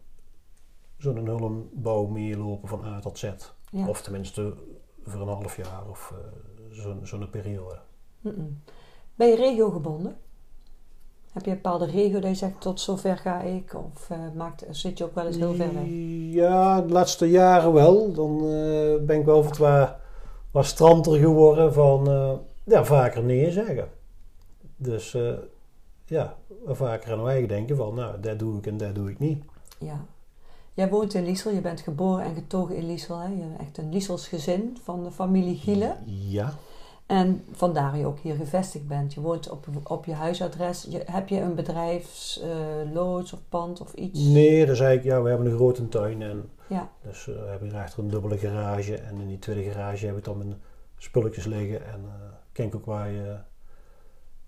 zo'n 0.97 1.25
hulmbouw 1.25 2.05
meelopen 2.05 2.67
van 2.67 2.83
A 2.85 2.99
tot 2.99 3.17
Z. 3.17 3.31
Ja. 3.75 3.87
Of 3.87 4.01
tenminste 4.01 4.53
voor 5.03 5.21
een 5.21 5.27
half 5.27 5.57
jaar 5.57 5.89
of 5.89 6.13
eh, 6.13 6.17
zo'n 6.69 6.99
zo'n 7.03 7.29
periode. 7.29 7.79
Ben 9.15 9.27
je 9.27 9.35
regiogebonden? 9.35 10.17
Heb 11.31 11.45
je 11.45 11.49
een 11.49 11.55
bepaalde 11.55 11.85
regio 11.85 12.19
dat 12.19 12.29
je 12.29 12.35
zegt 12.35 12.61
tot 12.61 12.79
zover 12.79 13.17
ga 13.17 13.41
ik? 13.41 13.73
Of 13.73 14.09
eh, 14.09 14.17
maakt, 14.35 14.65
zit 14.69 14.97
je 14.97 15.03
ook 15.03 15.15
wel 15.15 15.25
eens 15.25 15.35
heel 15.35 15.53
ver 15.53 15.73
weg? 15.73 15.83
Ja, 16.33 16.81
de 16.81 16.93
laatste 16.93 17.29
jaren 17.29 17.73
wel. 17.73 18.13
Dan 18.13 18.37
eh, 18.37 19.05
ben 19.05 19.19
ik 19.19 19.25
wel 19.25 19.43
wat, 19.43 19.57
wat, 19.57 19.95
wat 20.51 20.65
stranter 20.65 21.17
geworden 21.17 21.73
van 21.73 22.03
ja, 22.63 22.85
vaker 22.85 23.23
nee 23.23 23.51
zeggen. 23.51 23.89
Dus 24.75 25.17
ja, 26.05 26.37
vaker 26.65 27.11
aan 27.11 27.27
eigen 27.27 27.47
denken 27.47 27.75
van, 27.75 27.95
nou, 27.95 28.19
dat 28.19 28.39
doe 28.39 28.57
ik 28.57 28.67
en 28.67 28.77
dat 28.77 28.95
doe 28.95 29.09
ik 29.09 29.19
niet. 29.19 29.43
Ja. 29.79 30.05
Jij 30.75 30.89
woont 30.89 31.13
in 31.13 31.25
Liesel, 31.25 31.51
je 31.51 31.61
bent 31.61 31.81
geboren 31.81 32.25
en 32.25 32.33
getogen 32.33 32.75
in 32.75 32.85
Liesel. 32.85 33.19
Hè? 33.19 33.27
Je 33.27 33.35
bent 33.35 33.59
echt 33.59 33.77
een 33.77 33.91
Liesels 33.91 34.27
gezin 34.27 34.77
van 34.83 35.03
de 35.03 35.11
familie 35.11 35.57
Gielen. 35.57 35.97
Ja. 36.05 36.53
En 37.05 37.43
vandaar 37.51 37.97
je 37.97 38.05
ook 38.05 38.19
hier 38.19 38.35
gevestigd 38.35 38.87
bent. 38.87 39.13
Je 39.13 39.21
woont 39.21 39.49
op, 39.49 39.67
op 39.83 40.05
je 40.05 40.13
huisadres. 40.13 40.87
Je, 40.89 41.03
heb 41.05 41.27
je 41.27 41.39
een 41.39 41.55
bedrijfsloods 41.55 43.33
of 43.33 43.39
pand 43.49 43.81
of 43.81 43.93
iets? 43.93 44.19
Nee, 44.19 44.65
dat 44.65 44.75
is 44.75 44.81
eigenlijk, 44.81 45.15
ja, 45.15 45.23
we 45.23 45.29
hebben 45.29 45.47
een 45.47 45.55
grote 45.55 45.87
tuin 45.87 46.21
en 46.21 46.49
Ja, 46.67 46.89
dus 47.03 47.27
eh, 47.27 47.35
we 47.35 47.47
hebben 47.49 47.69
hier 47.69 47.79
achter 47.79 47.99
een 47.99 48.09
dubbele 48.09 48.37
garage 48.37 48.97
en 48.97 49.21
in 49.21 49.27
die 49.27 49.39
tweede 49.39 49.71
garage 49.71 50.05
heb 50.05 50.17
ik 50.17 50.23
dan 50.23 50.37
mijn 50.37 50.61
spulletjes 50.97 51.45
liggen 51.45 51.85
en 51.85 51.99
eh 52.05 52.33
kijk 52.51 52.75
ook 52.75 52.85
waar 52.85 53.11
je 53.11 53.37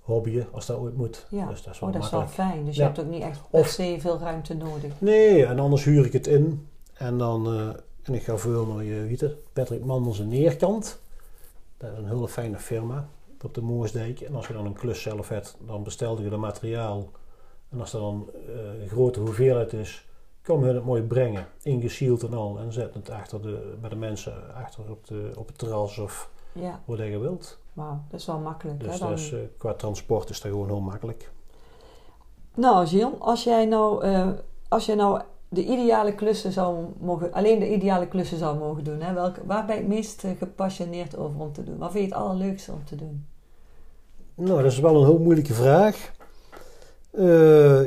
hobbyen 0.08 0.48
als 0.52 0.66
dat 0.66 0.78
ooit 0.78 0.98
moet. 0.98 1.26
ja. 1.30 1.46
Dus 1.48 1.64
dat 1.64 1.74
is 1.74 1.80
wel 1.80 1.90
oh, 1.90 1.96
dat 1.96 2.04
is 2.04 2.10
wel 2.12 2.28
fijn. 2.28 2.66
Dus 2.66 2.76
je 2.76 2.82
hebt 2.82 3.00
ook 3.00 3.06
niet 3.10 3.22
echt 3.22 3.50
per 3.50 3.60
Of- 3.60 3.68
se 3.68 3.98
veel 4.00 4.18
ruimte 4.20 4.54
nodig. 4.54 4.92
Nee, 5.02 5.46
en 5.46 5.60
anders 5.60 5.84
huur 5.84 6.06
ik 6.06 6.14
het 6.14 6.28
in 6.28 6.68
en 6.94 7.18
dan 7.18 7.48
eh, 7.48 7.70
en 8.04 8.14
ik 8.14 8.24
ga 8.24 8.38
veel 8.38 8.66
naar 8.66 8.84
je 8.84 9.02
Wieter, 9.06 9.36
Patrick 9.54 9.86
Mandels 9.86 10.20
Neerkant. 10.20 11.00
Dat 11.78 11.92
is 11.92 11.98
een 11.98 12.08
hele 12.08 12.28
fijne 12.28 12.58
firma 12.58 13.08
op 13.44 13.54
de 13.54 13.62
Moersdijk. 13.62 14.20
En 14.22 14.36
als 14.36 14.48
je 14.48 14.54
dan 14.54 14.66
een 14.66 14.74
klus 14.74 15.02
zelf 15.02 15.30
hebt, 15.30 15.58
dan 15.66 15.84
bestel 15.84 16.22
je 16.22 16.30
de 16.30 16.38
materiaal. 16.38 17.10
En 17.70 17.80
als 17.80 17.94
er 17.94 18.00
dan 18.00 18.30
eh, 18.48 18.82
een 18.82 18.90
grote 18.90 19.20
hoeveelheid 19.20 19.74
is, 19.74 20.06
kom 20.44 20.64
hun 20.64 20.76
het 20.76 20.86
mooi 20.86 21.02
brengen. 21.02 21.48
Ingesield 21.62 22.24
en 22.24 22.34
al. 22.34 22.60
En 22.60 22.74
zet 22.74 22.94
het 22.94 23.10
achter 23.10 23.42
de, 23.42 23.74
bij 23.82 23.90
de 23.90 23.96
mensen 23.96 24.34
achter 24.56 24.90
op, 24.92 25.08
de, 25.08 25.32
op 25.36 25.48
het 25.48 25.58
terras 25.58 25.98
of 25.98 26.30
Ja, 26.52 26.82
waar 26.86 27.06
je 27.06 27.18
wilt. 27.18 27.58
Wauw. 27.78 28.02
Dat 28.10 28.20
is 28.20 28.26
wel 28.26 28.40
makkelijk. 28.40 28.80
Dus 28.80 28.92
hè? 28.94 29.00
dat 29.00 29.08
Dan... 29.08 29.18
is, 29.18 29.32
eh, 29.34 29.40
qua 29.58 29.74
transport 29.74 30.30
is 30.30 30.42
dat 30.42 30.52
gewoon 30.52 30.68
heel 30.68 30.80
makkelijk. 30.80 31.32
Nou, 32.54 32.86
Jill, 32.86 33.10
als 33.20 33.44
jij 33.44 33.66
nou, 33.66 34.04
eh, 34.04 34.30
als 34.68 34.86
jij 34.86 34.96
nou 34.96 35.22
de 35.50 35.66
ideale 35.66 36.16
klussen 36.16 36.52
zou 36.52 36.86
mogen, 37.00 37.34
alleen 37.34 37.60
de 37.60 37.74
ideale 37.74 38.08
klussen 38.08 38.38
zou 38.38 38.58
mogen 38.58 38.84
doen, 38.84 39.02
hè, 39.02 39.14
welke, 39.14 39.46
waar 39.46 39.66
ben 39.66 39.76
je 39.76 39.82
het 39.82 39.90
meest 39.90 40.24
eh, 40.24 40.32
gepassioneerd 40.38 41.18
over 41.18 41.40
om 41.40 41.54
te 41.54 41.64
doen? 41.64 41.78
Wat 41.78 41.92
vind 41.92 42.04
je 42.04 42.14
het 42.14 42.20
allerleukste 42.24 42.72
om 42.72 42.86
te 42.86 42.96
doen? 42.96 43.26
Nou, 44.36 44.62
dat 44.62 44.72
is 44.72 44.80
wel 44.80 44.96
een 44.96 45.06
heel 45.06 45.20
moeilijke 45.20 45.54
vraag. 45.54 46.16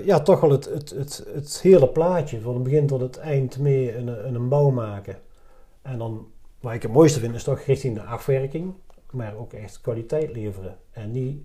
Ja, 0.05 0.21
toch 0.21 0.41
wel 0.41 0.51
het, 0.51 0.65
het, 0.65 0.91
het, 0.91 1.27
het 1.35 1.61
hele 1.61 1.89
plaatje, 1.89 2.41
van 2.41 2.55
het 2.55 2.63
begin 2.63 2.87
tot 2.87 3.01
het 3.01 3.19
eind 3.19 3.59
mee 3.59 3.97
in 3.97 4.09
een, 4.09 4.25
in 4.25 4.35
een 4.35 4.49
bouw 4.49 4.71
maken. 4.71 5.19
En 5.83 5.99
dan, 5.99 6.27
wat 6.61 6.73
ik 6.73 6.83
het 6.83 6.93
mooiste 6.93 7.21
vind, 7.21 7.35
is 7.35 7.45
toch 7.45 7.61
richting 7.61 7.95
de 7.95 8.03
afwerking, 8.03 8.75
maar 9.13 9.35
ook 9.37 9.53
echt 9.53 9.81
kwaliteit 9.81 10.33
leveren. 10.33 10.77
En 10.91 11.11
niet, 11.11 11.43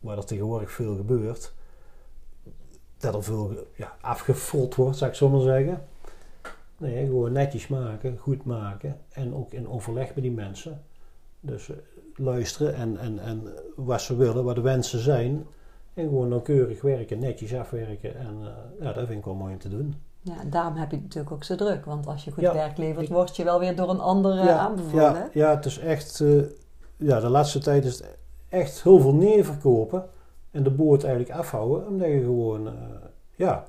waar 0.00 0.16
er 0.16 0.24
tegenwoordig 0.24 0.70
veel 0.70 0.96
gebeurt, 0.96 1.52
dat 2.98 3.14
er 3.14 3.22
veel 3.22 3.66
ja, 3.76 3.96
afgefrot 4.00 4.74
wordt, 4.74 4.96
zou 4.96 5.10
ik 5.10 5.16
zo 5.16 5.28
maar 5.28 5.40
zeggen. 5.40 5.84
Nee, 6.76 7.06
gewoon 7.06 7.32
netjes 7.32 7.68
maken, 7.68 8.18
goed 8.18 8.44
maken 8.44 8.98
en 9.08 9.34
ook 9.34 9.52
in 9.52 9.68
overleg 9.68 10.14
met 10.14 10.24
die 10.24 10.32
mensen. 10.32 10.82
Dus 11.40 11.70
eh, 11.70 11.76
luisteren 12.14 12.74
en, 12.74 12.98
en, 12.98 13.18
en 13.18 13.42
wat 13.76 14.00
ze 14.00 14.16
willen, 14.16 14.44
wat 14.44 14.54
de 14.54 14.60
wensen 14.60 14.98
zijn. 14.98 15.46
En 15.94 16.04
gewoon 16.04 16.28
nauwkeurig 16.28 16.82
werken, 16.82 17.18
netjes 17.18 17.54
afwerken. 17.54 18.16
En 18.16 18.36
eh, 18.40 18.84
ja, 18.84 18.92
dat 18.92 19.06
vind 19.06 19.18
ik 19.18 19.24
wel 19.24 19.34
mooi 19.34 19.52
om 19.52 19.58
te 19.58 19.68
doen. 19.68 19.94
Ja, 20.22 20.34
daarom 20.46 20.74
heb 20.76 20.90
je 20.90 20.96
het 20.96 21.04
natuurlijk 21.04 21.32
ook 21.32 21.44
zo 21.44 21.54
druk, 21.54 21.84
want 21.84 22.06
als 22.06 22.24
je 22.24 22.30
goed 22.30 22.42
Ja, 22.42 22.52
werk 22.52 22.76
levert, 22.76 23.08
word 23.08 23.36
je 23.36 23.44
wel 23.44 23.58
weer 23.58 23.76
door 23.76 23.90
een 23.90 24.00
ander 24.00 24.38
eh, 24.38 24.44
ja, 24.44 24.58
aanbevolen. 24.58 25.14
ja, 25.14 25.28
ja, 25.32 25.54
het 25.54 25.64
is 25.64 25.78
echt... 25.78 26.24
ja, 27.00 27.20
de 27.20 27.28
laatste 27.28 27.58
tijd 27.58 27.84
is 27.84 27.98
het 27.98 28.16
echt 28.48 28.82
heel 28.82 29.00
veel 29.00 29.14
neerverkopen. 29.14 30.08
En 30.50 30.62
de 30.62 30.70
boord 30.70 31.04
eigenlijk 31.04 31.38
afhouden. 31.38 31.86
Omdat 31.86 32.08
je 32.08 32.20
gewoon... 32.20 32.66
eh, 32.66 32.72
ja... 33.34 33.64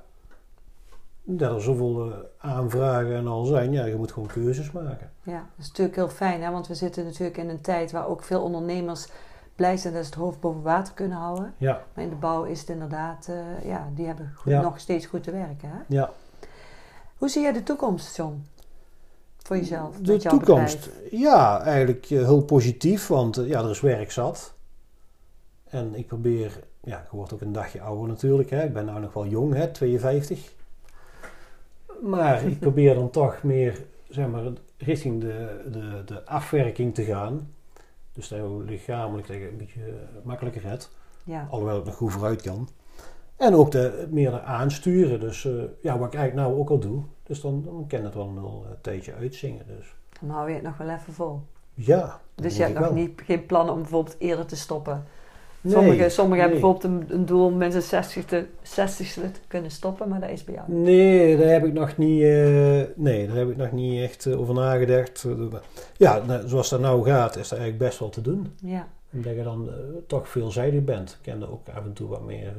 Dat 1.24 1.54
er 1.54 1.62
zoveel 1.62 2.10
eh, 2.10 2.16
aanvragen 2.38 3.14
en 3.16 3.26
al 3.26 3.44
zijn. 3.44 3.72
Ja, 3.72 3.84
je 3.84 3.96
moet 3.96 4.12
gewoon 4.12 4.28
keuzes 4.28 4.70
maken. 4.70 5.10
Ja, 5.22 5.32
dat 5.38 5.58
is 5.58 5.66
natuurlijk 5.68 5.96
heel 5.96 6.08
fijn, 6.08 6.42
hè? 6.42 6.50
want 6.50 6.66
we 6.66 6.74
zitten 6.74 7.04
natuurlijk 7.04 7.36
in 7.38 7.48
een 7.48 7.60
tijd 7.60 7.92
waar 7.92 8.06
ook 8.08 8.22
veel 8.22 8.42
ondernemers 8.42 9.08
blij 9.56 9.76
zijn 9.76 9.94
dat 9.94 10.02
ze 10.04 10.10
het 10.10 10.18
hoofd 10.18 10.40
boven 10.40 10.62
water 10.62 10.94
kunnen 10.94 11.18
houden. 11.18 11.54
Ja, 11.56 11.82
Maar 11.94 12.04
in 12.04 12.10
de 12.10 12.16
bouw 12.16 12.44
is 12.44 12.60
het 12.60 12.68
inderdaad, 12.68 13.28
eh, 13.28 13.64
ja, 13.68 13.88
die 13.94 14.06
hebben 14.06 14.32
goed- 14.36 14.52
Ja. 14.52 14.60
nog 14.60 14.80
steeds 14.80 15.06
goed 15.06 15.22
te 15.22 15.30
werken. 15.30 15.68
Hè? 15.68 15.78
ja. 15.88 16.10
Hoe 17.18 17.28
zie 17.28 17.42
jij 17.42 17.52
de 17.52 17.62
toekomst, 17.62 18.16
John? 18.16 18.44
Voor 19.52 19.60
jezelf, 19.60 19.96
De 20.00 20.16
jouw 20.16 20.38
toekomst, 20.38 20.84
bedrijf? 20.84 21.10
ja, 21.10 21.60
eigenlijk 21.60 22.04
eh, 22.10 22.18
heel 22.18 22.42
positief, 22.42 23.06
want 23.06 23.36
eh, 23.36 23.48
ja, 23.48 23.62
er 23.62 23.70
is 23.70 23.80
werk 23.80 24.10
zat. 24.10 24.54
En 25.68 25.94
ik 25.94 26.06
probeer, 26.06 26.60
ja, 26.80 26.98
ik 26.98 27.08
word 27.10 27.32
ook 27.32 27.40
een 27.40 27.52
dagje 27.52 27.80
ouder 27.80 28.08
natuurlijk, 28.08 28.50
hè. 28.50 28.64
ik 28.64 28.72
ben 28.72 28.84
nou 28.84 29.00
nog 29.00 29.12
wel 29.12 29.26
jong, 29.26 29.54
hè, 29.54 29.68
52. 29.68 30.52
Maar 32.02 32.44
ik 32.44 32.58
probeer 32.66 32.94
dan 32.94 33.10
toch 33.10 33.42
meer, 33.42 33.84
zeg 34.08 34.28
maar, 34.28 34.42
richting 34.76 35.20
de, 35.20 35.60
de, 35.72 36.02
de 36.04 36.24
afwerking 36.24 36.94
te 36.94 37.04
gaan. 37.04 37.48
Dus 38.12 38.28
dat 38.28 38.38
je 38.38 38.62
lichamelijk 38.66 39.28
een 39.28 39.56
beetje 39.56 39.80
eh, 39.80 39.92
makkelijker 40.22 40.62
hebt. 40.62 40.90
Ja, 41.24 41.46
Alhoewel 41.50 41.78
ik 41.78 41.84
nog 41.84 41.94
goed 41.94 42.12
vooruit 42.12 42.42
kan. 42.42 42.68
En 43.42 43.54
ook 43.54 43.70
de, 43.70 44.06
meer 44.10 44.40
aansturen. 44.40 45.20
Dus 45.20 45.44
eh, 45.44 45.52
ja, 45.80 45.98
wat 45.98 46.06
ik 46.12 46.14
eigenlijk 46.18 46.48
nou 46.48 46.60
ook 46.60 46.70
al 46.70 46.78
doe. 46.78 47.02
Dus 47.22 47.40
dan, 47.40 47.62
dan 47.62 47.84
kan 47.88 48.04
het 48.04 48.14
wel 48.14 48.26
een 48.26 48.38
heel 48.38 48.64
eh, 48.66 48.72
tijdje 48.80 49.14
uitzingen. 49.14 49.64
Dus 49.66 49.94
dan 50.20 50.30
hou 50.30 50.48
je 50.48 50.54
het 50.54 50.62
nog 50.62 50.76
wel 50.76 50.88
even 50.88 51.12
vol. 51.12 51.40
ja. 51.74 52.20
Dus 52.34 52.56
je 52.56 52.62
hebt 52.62 52.74
nog 52.74 52.84
wel. 52.84 52.94
niet, 52.94 53.22
geen 53.24 53.46
plannen 53.46 53.74
om 53.74 53.80
bijvoorbeeld 53.80 54.16
eerder 54.18 54.46
te 54.46 54.56
stoppen. 54.56 55.04
Nee, 55.60 55.72
sommigen 55.72 56.10
sommigen 56.10 56.40
hebben 56.40 56.60
bijvoorbeeld 56.60 57.10
een, 57.10 57.18
een 57.18 57.26
doel 57.26 57.46
om 57.46 57.56
mensen 57.56 57.82
60 57.82 58.24
te, 58.24 58.46
60 58.62 59.12
te 59.12 59.30
kunnen 59.46 59.70
stoppen, 59.70 60.08
maar 60.08 60.20
dat 60.20 60.30
is 60.30 60.44
bij 60.44 60.54
jou. 60.54 60.72
Nee, 60.72 61.36
daar 61.36 61.48
heb 61.48 61.64
ik 61.64 61.72
nog 61.72 61.96
niet, 61.96 62.22
nee, 62.96 63.26
daar 63.26 63.36
heb 63.36 63.50
ik 63.50 63.56
nog 63.56 63.72
niet 63.72 64.02
echt 64.02 64.26
eh, 64.26 64.40
over 64.40 64.54
nagedacht. 64.54 65.26
Ja, 65.96 66.22
nou, 66.26 66.48
zoals 66.48 66.68
dat 66.68 66.80
nou 66.80 67.04
gaat, 67.04 67.36
is 67.36 67.48
dat 67.48 67.58
eigenlijk 67.58 67.88
best 67.88 67.98
wel 67.98 68.08
te 68.08 68.20
doen. 68.20 68.54
Ja, 68.60 68.88
Omdat 69.12 69.34
je 69.34 69.42
dan 69.42 69.70
toch 70.06 70.28
veelzijdig 70.28 70.84
bent. 70.84 71.18
Ik 71.22 71.32
kan 71.32 71.42
er 71.42 71.52
ook 71.52 71.68
af 71.68 71.84
en 71.84 71.92
toe 71.92 72.08
wat 72.08 72.22
meer 72.22 72.54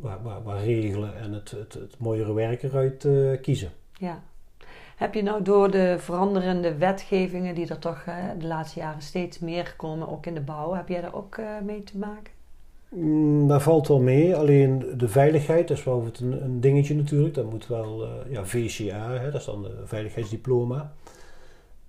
wat, 0.00 0.18
wat, 0.22 0.42
wat 0.44 0.60
regelen 0.62 1.16
en 1.16 1.32
het, 1.32 1.50
het, 1.50 1.74
het 1.74 1.98
mooiere 1.98 2.32
werk 2.32 2.62
eruit 2.62 3.04
eh, 3.04 3.40
kiezen. 3.40 3.70
ja. 3.98 4.22
Heb 4.96 5.14
je 5.14 5.22
nou 5.22 5.42
door 5.42 5.70
de 5.70 5.96
veranderende 5.98 6.76
wetgevingen 6.76 7.54
die 7.54 7.68
er 7.68 7.78
toch 7.78 8.02
eh, 8.06 8.14
de 8.38 8.46
laatste 8.46 8.80
jaren 8.80 9.02
steeds 9.02 9.38
meer 9.38 9.74
komen, 9.76 10.08
ook 10.08 10.26
in 10.26 10.34
de 10.34 10.40
bouw, 10.40 10.74
heb 10.74 10.88
jij 10.88 11.00
daar 11.00 11.14
ook 11.14 11.36
eh, 11.36 11.46
mee 11.64 11.82
te 11.82 11.98
maken? 11.98 12.32
Mm, 12.88 13.48
dat 13.48 13.62
valt 13.62 13.88
wel 13.88 14.00
mee, 14.00 14.36
alleen 14.36 14.84
de 14.96 15.08
veiligheid, 15.08 15.68
dat 15.68 15.76
is 15.76 15.84
wel 15.84 16.10
een, 16.20 16.44
een 16.44 16.60
dingetje 16.60 16.94
natuurlijk. 16.94 17.34
Dat 17.34 17.50
moet 17.50 17.66
wel, 17.66 18.08
ja, 18.28 18.44
VCA, 18.44 19.10
hè, 19.10 19.30
dat 19.30 19.40
is 19.40 19.46
dan 19.46 19.62
de 19.62 19.82
veiligheidsdiploma. 19.84 20.92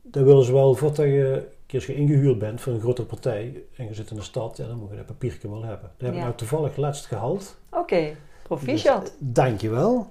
Daar 0.01 0.25
willen 0.25 0.43
ze 0.45 0.53
wel, 0.53 0.75
voordat 0.75 1.05
je 1.05 1.47
keer 1.69 1.79
als 1.79 1.87
je 1.87 1.95
ingehuurd 1.95 2.39
bent 2.39 2.61
voor 2.61 2.73
een 2.73 2.79
grotere 2.79 3.07
partij 3.07 3.63
en 3.75 3.85
je 3.85 3.93
zit 3.93 4.09
in 4.09 4.15
de 4.15 4.21
stad, 4.21 4.57
ja, 4.57 4.67
dan 4.67 4.77
moet 4.77 4.89
je 4.89 4.95
dat 4.95 5.05
papiertje 5.05 5.49
wel 5.49 5.63
hebben. 5.63 5.91
Dat 5.97 6.07
heb 6.07 6.15
ik 6.17 6.23
nou 6.23 6.35
toevallig 6.35 6.75
laatst 6.75 7.05
gehaald. 7.05 7.57
Oké, 7.71 8.15
proficiat. 8.43 9.01
Dus, 9.01 9.11
dankjewel. 9.19 10.07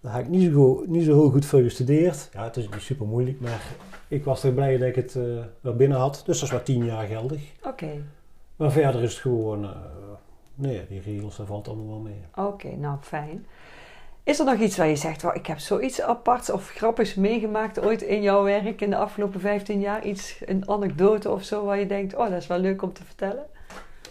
Daar 0.00 0.14
heb 0.14 0.24
ik 0.24 0.30
niet 0.30 0.52
zo, 0.52 0.84
niet 0.86 1.04
zo 1.04 1.12
heel 1.20 1.30
goed 1.30 1.44
voor 1.46 1.60
gestudeerd. 1.60 2.28
Ja, 2.32 2.44
het 2.44 2.56
is 2.56 2.68
niet 2.68 2.80
super 2.80 3.06
moeilijk, 3.06 3.40
maar 3.40 3.62
ik 4.08 4.24
was 4.24 4.42
er 4.44 4.52
blij 4.52 4.78
dat 4.78 4.88
ik 4.88 4.94
het 4.94 5.16
eh, 5.16 5.22
wel 5.60 5.74
binnen 5.76 5.98
had. 5.98 6.22
Dus 6.26 6.38
dat 6.38 6.48
is 6.48 6.54
maar 6.54 6.62
tien 6.62 6.84
jaar 6.84 7.06
geldig. 7.06 7.40
Oké, 7.66 8.04
Maar 8.56 8.72
verder 8.72 9.02
is 9.02 9.12
het 9.12 9.20
gewoon, 9.20 9.64
eh, 9.64 9.70
nee, 10.54 10.86
die 10.88 11.00
regels, 11.00 11.36
dat 11.36 11.46
valt 11.46 11.68
allemaal 11.68 11.86
wel 11.88 11.98
mee. 11.98 12.46
oké, 12.46 12.76
nou 12.76 12.96
fijn. 13.00 13.46
Is 14.24 14.38
er 14.38 14.44
nog 14.44 14.58
iets 14.58 14.76
waar 14.76 14.88
je 14.88 14.96
zegt, 14.96 15.22
"Wauw, 15.22 15.34
ik 15.34 15.46
heb 15.46 15.58
zoiets 15.58 16.00
aparts 16.00 16.50
of 16.50 16.68
grappigs 16.68 17.14
meegemaakt 17.14 17.80
ooit 17.84 18.02
in 18.02 18.22
jouw 18.22 18.44
werk 18.44 18.80
in 18.80 18.90
de 18.90 18.96
afgelopen 18.96 19.40
15 19.40 19.80
jaar? 19.80 20.04
Iets, 20.06 20.40
een 20.46 20.68
anekdote 20.70 21.30
of 21.30 21.42
zo 21.42 21.64
waar 21.64 21.78
je 21.78 21.86
denkt, 21.86 22.14
oh 22.16 22.30
dat 22.30 22.38
is 22.40 22.46
wel 22.46 22.58
leuk 22.58 22.82
om 22.82 22.92
te 22.92 23.04
vertellen? 23.04 23.44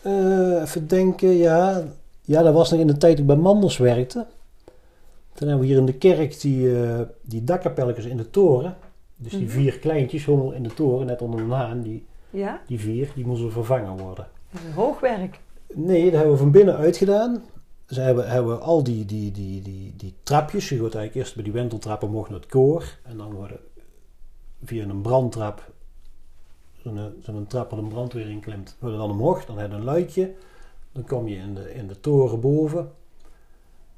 Eh, 0.02 0.62
even 0.62 0.88
denken, 0.88 1.30
ja. 1.38 1.84
Ja, 2.22 2.42
dat 2.42 2.54
was 2.54 2.72
nog 2.72 2.80
in 2.80 2.88
de 2.88 2.98
tijd 2.98 3.12
dat 3.12 3.22
ik 3.22 3.26
bij 3.28 3.36
Mandels 3.36 3.78
werkte. 3.78 4.26
Toen 5.34 5.48
hebben 5.48 5.60
we 5.60 5.66
hier 5.72 5.78
in 5.82 5.86
de 5.86 5.94
kerk 5.98 6.42
die, 6.42 6.82
eh 6.84 7.00
die 7.22 7.44
dakkapelletjes 7.44 8.06
in 8.06 8.18
de 8.18 8.30
toren. 8.30 8.76
Dus 9.16 9.32
die 9.32 9.42
Mhm. 9.42 9.50
vier 9.50 9.80
kleintjes 9.80 10.26
helemaal 10.26 10.52
in 10.52 10.64
de 10.64 10.74
toren, 10.74 11.06
net 11.06 11.22
onder 11.22 11.48
de 11.48 11.54
haan. 11.54 11.82
Die, 11.82 12.06
Ja, 12.30 12.62
die 12.68 12.80
vier, 12.80 13.12
die 13.16 13.26
moesten 13.26 13.52
vervangen 13.52 13.98
worden. 13.98 14.28
dat 14.52 14.62
is 14.62 14.68
een 14.68 14.74
hoogwerk. 14.74 15.40
Nee, 15.74 16.04
dat 16.04 16.14
hebben 16.14 16.32
we 16.32 16.38
van 16.38 16.52
binnen 16.52 16.76
uitgedaan. 16.78 17.44
Ze 17.94 18.02
hebben, 18.02 18.30
hebben 18.30 18.62
al 18.62 18.84
die, 18.84 19.06
die, 19.06 19.32
die, 19.32 19.62
die, 19.62 19.94
die 19.98 20.14
trapjes. 20.24 20.70
Je 20.70 20.76
gaat 20.76 20.82
eigenlijk 20.82 21.16
eerst 21.16 21.36
bij 21.36 21.44
die 21.44 21.54
wenteltrappen 21.54 22.08
omhoog 22.08 22.30
naar 22.30 22.40
het 22.40 22.50
koor. 22.50 22.98
En 23.04 23.18
dan 23.18 23.34
worden 23.34 23.60
via 24.64 24.84
een 24.84 25.02
brandtrap, 25.02 25.72
zo'n 26.82 27.14
zo'n 27.24 27.48
trap 27.48 27.70
waar 27.70 27.80
een 27.80 27.88
brandweer 27.88 28.30
in 28.30 28.40
klimt, 28.40 28.76
worden 28.80 29.00
dan 29.00 29.12
omhoog. 29.12 29.46
Dan 29.46 29.58
heb 29.58 29.70
je 29.70 29.76
een 29.76 29.84
luikje. 29.84 30.34
Dan 30.92 31.06
kom 31.06 31.28
je 31.28 31.36
in 31.36 31.54
de, 31.54 31.74
in 31.74 31.88
de 31.88 32.00
toren 32.00 32.40
boven. 32.40 32.92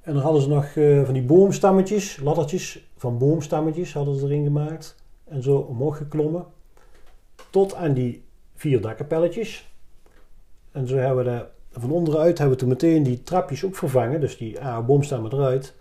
En 0.01 0.13
dan 0.13 0.23
hadden 0.23 0.41
ze 0.41 0.49
nog 0.49 0.65
eh, 0.65 1.03
van 1.03 1.13
die 1.13 1.23
boomstammetjes, 1.23 2.17
laddertjes 2.17 2.87
van 2.97 3.17
boomstammetjes 3.17 3.93
hadden 3.93 4.15
ze 4.15 4.25
erin 4.25 4.43
gemaakt. 4.43 4.95
En 5.23 5.43
zo 5.43 5.57
omhoog 5.57 5.97
geklommen. 5.97 6.45
Tot 7.49 7.75
aan 7.75 7.93
die 7.93 8.23
vier 8.55 8.81
dakkapelletjes. 8.81 9.69
En 10.71 10.87
zo 10.87 10.95
hebben 10.95 11.25
we 11.25 11.31
dat 11.31 11.47
van 11.82 11.91
onderuit 11.91 12.38
hebben 12.38 12.55
we 12.58 12.62
toen 12.62 12.72
meteen 12.72 13.03
die 13.03 13.24
trapjes 13.24 13.65
ook 13.65 13.75
vervangen. 13.75 14.20
Dus 14.20 14.38
die 14.38 14.63
A-bom 14.63 15.03
staan 15.03 15.25
eruit. 15.25 15.74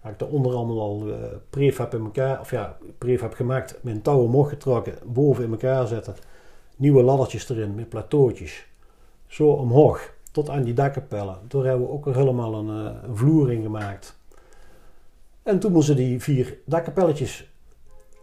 Had 0.00 0.12
ik 0.12 0.18
daaronder 0.18 0.52
allemaal 0.52 0.80
al 0.80 1.08
uh, 1.08 1.14
prefab 1.50 1.94
in 1.94 2.04
elkaar, 2.04 2.40
of 2.40 2.50
ja, 2.50 2.76
prefab 2.98 3.34
gemaakt, 3.34 3.78
met 3.80 3.94
een 3.94 4.02
touw 4.02 4.22
omhoog 4.22 4.48
getrokken, 4.48 4.94
boven 5.04 5.44
in 5.44 5.50
elkaar 5.50 5.86
zetten. 5.86 6.14
Nieuwe 6.76 7.02
laddertjes 7.02 7.48
erin 7.48 7.74
met 7.74 7.88
plateautjes. 7.88 8.66
Zo 9.26 9.48
omhoog, 9.48 10.12
tot 10.32 10.48
aan 10.48 10.62
die 10.62 10.74
dakkapellen. 10.74 11.38
Toen 11.48 11.66
hebben 11.66 11.86
we 11.86 11.92
ook 11.92 12.06
er 12.06 12.16
helemaal 12.16 12.54
een, 12.54 12.84
uh, 12.84 13.02
een 13.02 13.16
vloer 13.16 13.52
in 13.52 13.62
gemaakt. 13.62 14.18
En 15.42 15.58
toen 15.58 15.72
moesten 15.72 15.96
die 15.96 16.20
vier 16.22 16.58
dakkapelletjes 16.64 17.50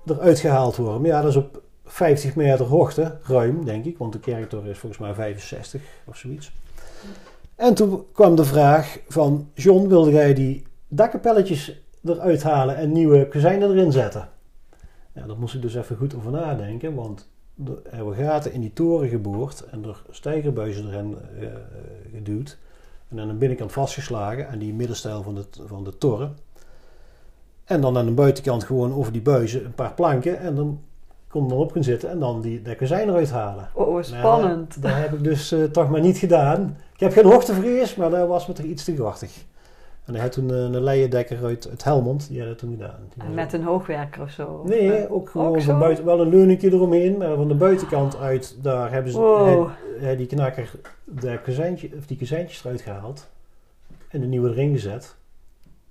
eruit 0.06 0.40
gehaald 0.40 0.76
worden. 0.76 1.02
Maar 1.02 1.10
ja, 1.10 1.22
dat 1.22 1.30
is 1.30 1.36
op 1.36 1.62
50 1.86 2.36
meter 2.36 2.66
hoogte, 2.66 3.18
ruim 3.24 3.66
denk 3.66 3.86
ik, 3.86 3.98
want 3.98 4.14
de 4.14 4.20
kerktoren 4.20 4.70
is 4.70 4.78
volgens 4.78 5.02
mij 5.02 5.14
65 5.14 5.82
of 6.06 6.18
zoiets. 6.18 6.52
En 7.56 7.74
toen 7.74 8.06
kwam 8.12 8.36
de 8.36 8.46
vraag 8.46 9.00
van, 9.08 9.50
John, 9.54 9.88
wilde 9.88 10.12
jij 10.12 10.34
die 10.34 10.64
dakkapelletjes 10.88 11.82
eruit 12.04 12.44
halen 12.44 12.76
en 12.76 12.92
nieuwe 12.92 13.28
kozijnen 13.28 13.70
erin 13.70 13.92
zetten? 13.92 14.30
Ja, 15.14 15.26
daar 15.26 15.38
moest 15.38 15.56
ik 15.56 15.62
dus 15.62 15.76
even 15.76 15.98
goed 15.98 16.16
over 16.16 16.32
nadenken, 16.32 16.96
want 16.96 17.30
er 17.66 17.80
hebben 17.90 18.16
gaten 18.16 18.52
in 18.54 18.62
die 18.62 18.74
toren 18.74 19.10
geboord 19.10 19.66
en 19.72 19.84
er 19.84 20.04
stijgerbuizen 20.10 20.88
erin 20.88 21.18
uh, 21.40 21.48
geduwd. 22.14 22.58
En 23.08 23.20
aan 23.20 23.28
de 23.28 23.34
binnenkant 23.34 23.72
vastgeslagen 23.72 24.50
aan 24.50 24.60
die 24.60 24.74
middenstijl 24.74 25.24
van 25.24 25.36
de, 25.36 25.46
van 25.66 25.84
de 25.84 25.98
toren. 25.98 26.38
En 27.64 27.82
dan 27.82 27.98
aan 27.98 28.06
de 28.06 28.12
buitenkant 28.12 28.64
gewoon 28.64 28.94
over 28.94 29.12
die 29.12 29.22
buizen 29.22 29.66
een 29.66 29.74
paar 29.74 29.94
planken. 29.94 30.40
En 30.40 30.56
dan 30.56 30.82
kon 31.28 31.46
er 31.46 31.52
erop 31.52 31.72
gaan 31.72 31.84
zitten 31.84 32.10
en 32.10 32.20
dan 32.20 32.42
die, 32.42 32.62
de 32.62 32.76
kozijn 32.76 33.10
eruit 33.10 33.32
halen. 33.32 33.70
Oh, 33.74 33.88
oh 33.88 34.04
spannend. 34.04 34.78
Nou, 34.82 34.94
dat, 34.94 35.02
heb 35.04 35.14
ik 35.14 35.24
dus 35.24 35.52
uh, 35.52 35.64
toch 35.64 35.90
maar 35.90 36.02
niet 36.02 36.18
gedaan. 36.18 36.78
Ik 36.94 37.00
heb 37.00 37.12
geen 37.12 37.26
hoogtevrees, 37.26 37.96
maar 37.96 38.10
dat 38.10 38.28
was 38.28 38.48
me 38.48 38.54
toch 38.54 38.66
iets 38.66 38.84
te 38.84 38.94
krachtig. 38.94 39.46
En 40.06 40.14
hij 40.14 40.22
had 40.22 40.32
toen 40.32 40.50
uh, 40.50 40.58
een 40.58 40.84
leiendekker 40.84 41.44
uit, 41.44 41.70
uit 41.70 41.84
Helmond, 41.84 42.28
die 42.30 42.40
had 42.40 42.48
dat 42.48 42.58
toen 42.58 42.72
gedaan. 42.72 43.10
En 43.18 43.34
met 43.34 43.54
een 43.54 43.64
hoogwerker 43.64 44.22
of 44.22 44.30
zo? 44.30 44.64
Nee, 44.66 45.04
of, 45.04 45.10
ook 45.10 45.30
gewoon 45.30 45.48
ook 45.48 45.62
van 45.62 45.80
buiten, 45.80 46.06
wel 46.06 46.22
een 46.22 46.30
leuningje 46.30 46.72
eromheen, 46.72 47.18
maar 47.18 47.36
van 47.36 47.48
de 47.48 47.56
buitenkant 47.56 48.18
uit, 48.18 48.56
daar 48.62 48.92
hebben 48.92 49.12
ze 49.12 49.18
wow. 49.18 49.70
hij, 50.00 50.16
die 50.16 50.28
knakker 50.28 50.72
de 51.04 51.40
kozijntje, 51.44 51.90
of 51.98 52.06
die 52.06 52.18
kozijntjes 52.18 52.64
eruit 52.64 52.82
gehaald 52.82 53.28
en 54.10 54.22
de 54.22 54.28
nieuwe 54.28 54.50
erin 54.50 54.72
gezet. 54.72 55.16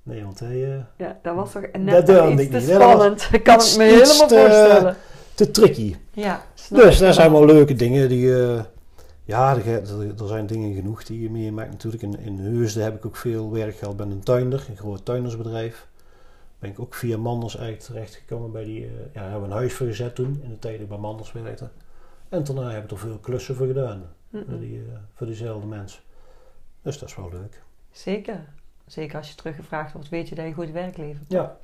Nee, 0.02 0.24
want 0.24 0.40
hij... 0.40 0.84
Ja, 0.96 1.18
dat 1.22 1.34
was 1.34 1.52
toch 1.52 1.62
net 1.78 2.06
dat 2.06 2.30
iets 2.40 2.50
te 2.50 2.60
spannend. 2.60 3.28
Ik 3.32 3.42
kan 3.42 3.58
het 3.58 3.76
me 3.76 3.84
helemaal 3.84 4.28
te, 4.28 4.34
voorstellen. 4.34 4.96
Te 5.36 5.50
tricky. 5.50 5.96
Ja, 6.12 6.44
Dus 6.70 6.98
daar 6.98 7.14
zijn 7.14 7.32
wel 7.32 7.44
leuke 7.44 7.74
dingen 7.74 8.08
die... 8.08 8.26
Uh, 8.26 8.62
ja, 9.24 9.56
er, 9.56 9.68
er, 10.20 10.26
zijn 10.26 10.46
dingen 10.46 10.74
genoeg 10.74 11.04
die 11.04 11.20
je 11.20 11.30
meemaakt 11.30 11.70
natuurlijk. 11.70 12.02
In, 12.02 12.18
in 12.18 12.38
Heusden 12.38 12.82
heb 12.82 12.96
ik 12.96 13.06
ook 13.06 13.16
veel 13.16 13.52
werk 13.52 13.76
gehad 13.76 13.96
bij 13.96 14.06
een 14.06 14.22
tuinder, 14.22 14.66
een 14.68 14.76
groot 14.76 15.04
tuindersbedrijf. 15.04 15.86
Ben 16.58 16.70
ik 16.70 16.80
ook 16.80 16.94
via 16.94 17.18
Manders 17.18 17.56
eigenlijk 17.56 17.86
terechtgekomen 17.86 18.52
bij 18.52 18.64
die... 18.64 18.80
Uh, 18.80 18.90
ja, 19.12 19.22
hebben 19.22 19.40
we 19.40 19.46
een 19.46 19.52
huis 19.52 19.74
voor 19.74 19.86
gezet 19.86 20.14
toen, 20.14 20.40
in 20.42 20.50
de 20.50 20.58
tijd 20.58 20.74
dat 20.74 20.82
ik 20.82 20.88
bij 20.88 20.98
Manders 20.98 21.32
werkte. 21.32 21.68
En 22.28 22.44
daarna 22.44 22.70
heb 22.70 22.84
ik 22.84 22.90
er 22.90 22.98
veel 22.98 23.18
klussen 23.18 23.54
voor 23.56 23.66
gedaan. 23.66 23.98
Mm 23.98 24.40
-mm. 24.40 24.44
Voor, 24.48 24.58
die, 24.58 24.82
voor 25.14 25.26
diezelfde 25.26 25.66
mensen. 25.66 26.02
Dus 26.82 26.98
dat 26.98 27.08
is 27.08 27.16
wel 27.16 27.30
leuk. 27.32 27.62
Zeker. 27.90 28.44
Zeker 28.86 29.16
als 29.16 29.28
je 29.28 29.34
teruggevraagd 29.34 29.92
wordt, 29.92 30.08
weet 30.08 30.28
je 30.28 30.34
dat 30.34 30.46
je 30.46 30.52
goed 30.52 30.70
werk 30.70 30.96
levert. 30.96 31.30
Ja. 31.30 31.58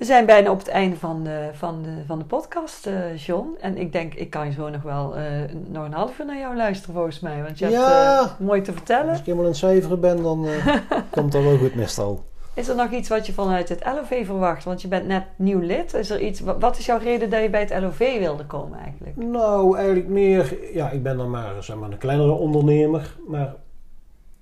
We 0.00 0.06
zijn 0.06 0.26
bijna 0.26 0.50
op 0.50 0.58
het 0.58 0.68
einde 0.68 0.96
van 0.96 1.24
de, 1.24 1.48
van 1.52 1.82
de, 1.82 1.90
van 2.06 2.18
de 2.18 2.24
podcast, 2.24 2.86
uh, 2.86 3.16
John. 3.16 3.56
En 3.60 3.76
ik 3.76 3.92
denk, 3.92 4.14
ik 4.14 4.30
kan 4.30 4.46
je 4.46 4.52
zo 4.52 4.68
nog 4.68 4.82
wel 4.82 5.18
uh, 5.18 5.24
nog 5.68 5.84
een 5.84 5.92
half 5.92 6.18
uur 6.18 6.26
naar 6.26 6.38
jou 6.38 6.56
luisteren 6.56 6.94
volgens 6.94 7.20
mij. 7.20 7.42
Want 7.42 7.58
je 7.58 7.68
ja, 7.68 8.18
hebt 8.18 8.40
uh, 8.40 8.46
mooi 8.46 8.60
te 8.60 8.72
vertellen. 8.72 9.08
Als 9.08 9.18
ik 9.18 9.24
helemaal 9.24 9.46
een 9.46 9.54
cijferen 9.54 10.00
ben, 10.00 10.22
dan 10.22 10.46
komt 11.10 11.32
dat 11.32 11.42
wel 11.42 11.56
goed 11.56 11.74
meestal. 11.74 12.24
Is 12.54 12.68
er 12.68 12.76
nog 12.76 12.90
iets 12.90 13.08
wat 13.08 13.26
je 13.26 13.32
vanuit 13.32 13.68
het 13.68 13.84
LOV 13.84 14.26
verwacht? 14.26 14.64
Want 14.64 14.82
je 14.82 14.88
bent 14.88 15.06
net 15.06 15.24
nieuw 15.36 15.60
lid. 15.60 15.94
Is 15.94 16.10
er 16.10 16.20
iets, 16.20 16.40
wat 16.40 16.78
is 16.78 16.86
jouw 16.86 16.98
reden 16.98 17.30
dat 17.30 17.42
je 17.42 17.50
bij 17.50 17.60
het 17.60 17.82
LOV 17.82 18.18
wilde 18.18 18.46
komen 18.46 18.78
eigenlijk? 18.78 19.16
Nou, 19.16 19.76
eigenlijk 19.76 20.08
meer... 20.08 20.56
Ja, 20.72 20.90
ik 20.90 21.02
ben 21.02 21.16
dan 21.16 21.30
maar, 21.30 21.64
zeg 21.64 21.76
maar 21.76 21.90
een 21.90 21.98
kleinere 21.98 22.32
ondernemer. 22.32 23.16
Maar 23.26 23.54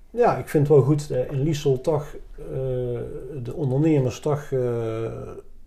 ja, 0.09 0.37
ik 0.37 0.49
vind 0.49 0.67
het 0.67 0.77
wel 0.77 0.85
goed 0.85 1.09
in 1.09 1.41
Liesel 1.41 1.81
toch 1.81 2.15
de 3.43 3.53
ondernemers 3.53 4.19
toch 4.19 4.49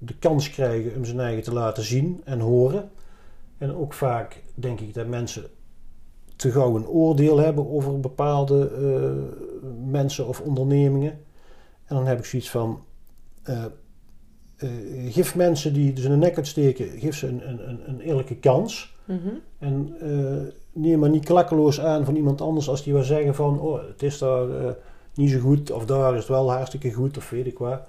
de 0.04 0.14
kans 0.18 0.50
krijgen 0.50 0.96
om 0.96 1.04
zijn 1.04 1.20
eigen 1.20 1.42
te 1.42 1.52
laten 1.52 1.82
zien 1.82 2.20
en 2.24 2.40
horen. 2.40 2.90
En 3.58 3.74
ook 3.74 3.92
vaak 3.92 4.42
denk 4.54 4.80
ik 4.80 4.94
dat 4.94 5.06
mensen 5.06 5.44
te 6.36 6.50
gauw 6.50 6.76
een 6.76 6.86
oordeel 6.86 7.38
hebben 7.38 7.70
over 7.70 8.00
bepaalde 8.00 8.70
uh, 8.78 9.90
mensen 9.90 10.26
of 10.26 10.40
ondernemingen. 10.40 11.10
En 11.84 11.96
dan 11.96 12.06
heb 12.06 12.18
ik 12.18 12.24
zoiets 12.24 12.50
van. 12.50 12.84
geef 15.08 15.34
mensen 15.34 15.72
die 15.72 15.92
dus 15.92 16.04
een 16.04 16.18
nek 16.18 16.36
uitsteken, 16.36 16.86
geef 16.86 17.16
ze 17.16 17.26
een, 17.26 17.48
een, 17.48 17.88
een 17.88 18.00
eerlijke 18.00 18.36
kans. 18.36 18.96
Mm 19.04 19.20
-hmm. 19.22 19.40
En 19.58 19.96
neem 20.72 20.98
maar 20.98 21.10
niet 21.10 21.24
klakkeloos 21.24 21.80
aan 21.80 22.04
van 22.04 22.16
iemand 22.16 22.40
anders 22.40 22.68
als 22.68 22.82
die 22.82 22.92
wil 22.92 23.02
zeggen 23.02 23.34
van 23.34 23.60
oh, 23.60 23.80
het 23.88 24.02
is 24.02 24.18
daar 24.18 24.76
niet 25.14 25.30
zo 25.30 25.38
goed 25.38 25.70
of 25.70 25.86
daar 25.86 26.12
is 26.12 26.18
het 26.18 26.28
wel 26.28 26.50
hartstikke 26.50 26.92
goed 26.92 27.16
of 27.16 27.30
weet 27.30 27.46
ik 27.46 27.58
wat. 27.58 27.80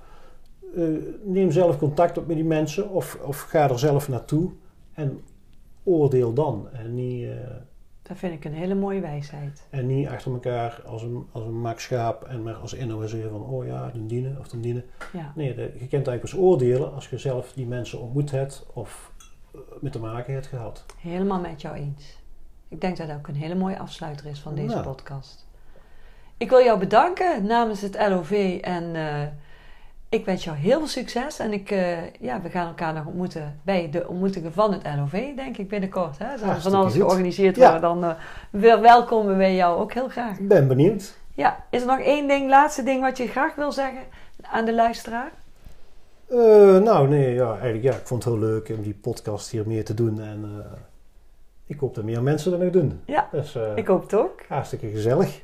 Uh, 0.76 0.98
neem 1.24 1.52
zelf 1.52 1.78
contact 1.78 2.18
op 2.18 2.28
met 2.28 2.36
die 2.36 2.46
mensen 2.46 2.90
of, 2.90 3.18
of 3.22 3.42
ga 3.42 3.70
er 3.70 3.80
zelf 3.80 4.10
naartoe 4.10 4.52
en 4.94 5.22
oordeel 5.84 6.34
dan. 6.34 6.68
En 6.72 6.96
niet, 6.96 7.24
uh, 7.24 7.36
dat 8.02 8.18
vind 8.18 8.34
ik 8.34 8.46
een 8.46 8.54
hele 8.54 8.76
mooie 8.76 9.00
wijsheid. 9.00 9.68
En 9.70 9.88
niet 9.88 10.08
achter 10.08 10.32
elkaar 10.32 10.82
als 10.86 11.02
een, 11.02 11.28
als 11.32 11.44
een 11.44 11.62
mak 11.62 11.80
schaap 11.80 12.24
en 12.24 12.44
maar 12.44 12.54
als 12.54 12.74
inhoud 12.74 13.10
zeggen 13.10 13.30
van 13.30 13.42
oh 13.42 13.66
ja, 13.66 13.90
dan 13.94 14.08
dienen 14.08 14.40
of 14.40 14.48
dan 14.48 14.62
dienen. 14.62 14.84
Ja. 15.14 15.32
Nee, 15.36 15.56
de, 15.56 15.62
je 15.62 15.88
kent 15.88 16.08
eigenlijk 16.08 16.22
pas 16.22 16.36
oordelen 16.36 16.94
als 16.94 17.10
je 17.10 17.18
zelf 17.18 17.54
die 17.54 17.68
mensen 17.68 18.00
ontmoet 18.00 18.32
hebt 18.32 18.66
of 18.74 19.12
met 19.80 19.92
te 19.92 20.00
maken 20.00 20.34
hebt 20.34 20.48
gehad. 20.48 20.86
Helemaal 20.98 21.40
met 21.40 21.62
jou 21.62 21.76
eens. 21.76 22.22
Ik 22.68 22.82
denk 22.82 22.98
dat 22.98 23.08
dat 23.08 23.18
ook 23.18 23.28
een 23.28 23.36
hele 23.36 23.56
mooie 23.56 23.80
afsluiter 23.80 24.26
is 24.26 24.40
van 24.40 24.56
deze 24.56 24.80
podcast. 24.80 25.48
Ik 26.38 26.50
wil 26.50 26.64
jou 26.64 26.80
bedanken 26.80 27.46
namens 27.46 27.82
het 27.82 27.96
LOV 28.10 28.60
en 28.62 28.96
uh, 28.96 29.22
ik 30.14 30.26
wens 30.26 30.44
jou 30.44 30.58
heel 30.58 30.78
veel 30.78 30.88
succes. 30.88 31.40
En 31.40 31.54
ik, 31.54 31.72
uh, 31.72 32.12
ja, 32.20 32.42
we 32.42 32.50
gaan 32.50 32.68
elkaar 32.68 32.94
nog 32.94 33.06
ontmoeten 33.06 33.60
bij 33.64 33.90
de 33.90 34.08
ontmoetingen 34.08 34.54
van 34.54 34.74
het 34.74 34.82
LOV, 34.98 35.36
denk 35.36 35.58
ik 35.58 35.70
binnenkort. 35.70 36.18
Hè? 36.18 36.32
Als 36.32 36.42
er 36.42 36.62
van 36.62 36.74
alles 36.74 36.94
georganiseerd 36.94 37.58
wordt, 37.58 37.82
dan 37.82 38.04
uh, 38.52 38.82
welkomen 38.82 39.38
wij 39.38 39.56
jou 39.56 39.80
ook 39.80 39.94
heel 39.94 40.10
graag. 40.10 40.38
Ik 40.40 40.48
ben 40.48 40.68
benieuwd. 40.68 41.18
Ja, 41.36 41.66
is 41.70 41.82
er 41.82 41.88
nog 41.88 42.00
één 42.00 42.28
ding, 42.28 42.50
laatste 42.50 42.84
ding 42.84 43.02
wat 43.02 43.18
je 43.18 43.28
graag 43.28 43.56
wil 43.56 43.72
zeggen 43.72 44.02
aan 44.42 44.66
de 44.66 44.74
luisteraar? 44.74 45.32
nou, 46.84 47.08
nee, 47.08 47.34
ja, 47.34 47.52
eigenlijk 47.52 47.84
ja, 47.84 47.94
ik 47.94 48.08
vond 48.08 48.24
het 48.24 48.34
heel 48.34 48.44
leuk 48.44 48.70
om 48.70 48.82
die 48.82 48.98
podcast 49.02 49.50
hier 49.50 49.68
meer 49.68 49.86
te 49.86 49.94
doen 49.94 50.22
en 50.22 50.66
ik 51.66 51.80
hoop 51.80 51.96
dat 51.96 52.04
meer 52.04 52.24
mensen 52.24 52.52
dat 52.52 52.60
nog 52.60 52.70
doen. 52.70 53.02
Ja, 53.06 53.28
dus, 53.32 53.58
ik 53.76 53.88
hoop 53.88 54.02
het 54.02 54.14
ook. 54.14 54.42
Hartstikke 54.48 54.90
gezellig. 54.90 55.42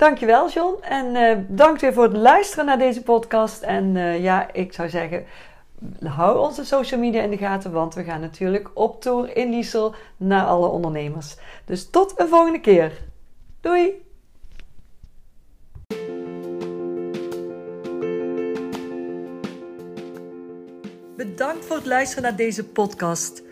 Dankjewel 0.00 0.48
John. 0.48 0.82
En 0.82 1.14
uh, 1.14 1.38
dank 1.48 1.80
weer 1.80 1.92
voor 1.92 2.02
het 2.02 2.16
luisteren 2.16 2.64
naar 2.64 2.78
deze 2.78 3.02
podcast. 3.02 3.62
En 3.62 3.94
uh, 3.94 4.22
ja, 4.22 4.52
ik 4.52 4.72
zou 4.72 4.88
zeggen, 4.88 5.24
hou 6.04 6.38
onze 6.38 6.64
social 6.64 7.00
media 7.00 7.22
in 7.22 7.30
de 7.30 7.36
gaten. 7.36 7.72
Want 7.72 7.94
we 7.94 8.04
gaan 8.04 8.20
natuurlijk 8.20 8.70
op 8.74 9.00
tour 9.00 9.36
in 9.36 9.50
Liesel 9.50 9.94
naar 10.16 10.44
alle 10.44 10.66
ondernemers. 10.66 11.36
Dus 11.64 11.90
tot 11.90 12.20
een 12.20 12.28
volgende 12.28 12.60
keer. 12.60 12.92
Doei! 13.60 14.02
Bedankt 21.16 21.64
voor 21.64 21.76
het 21.76 21.86
luisteren 21.86 22.22
naar 22.22 22.36
deze 22.36 22.64
podcast. 22.64 23.42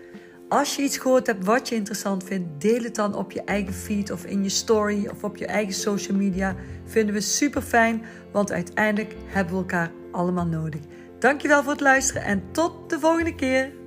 Als 0.48 0.76
je 0.76 0.82
iets 0.82 0.98
gehoord 0.98 1.26
hebt 1.26 1.44
wat 1.44 1.68
je 1.68 1.74
interessant 1.74 2.24
vindt, 2.24 2.60
deel 2.60 2.82
het 2.82 2.94
dan 2.94 3.14
op 3.14 3.32
je 3.32 3.42
eigen 3.42 3.74
feed 3.74 4.10
of 4.10 4.24
in 4.24 4.42
je 4.42 4.48
story 4.48 5.06
of 5.06 5.24
op 5.24 5.36
je 5.36 5.46
eigen 5.46 5.74
social 5.74 6.16
media. 6.16 6.54
Vinden 6.84 7.14
we 7.14 7.20
super 7.20 7.62
fijn, 7.62 8.02
want 8.32 8.52
uiteindelijk 8.52 9.14
hebben 9.26 9.52
we 9.52 9.58
elkaar 9.58 9.90
allemaal 10.12 10.46
nodig. 10.46 10.80
Dankjewel 11.18 11.62
voor 11.62 11.72
het 11.72 11.80
luisteren 11.80 12.22
en 12.22 12.42
tot 12.52 12.90
de 12.90 13.00
volgende 13.00 13.34
keer. 13.34 13.77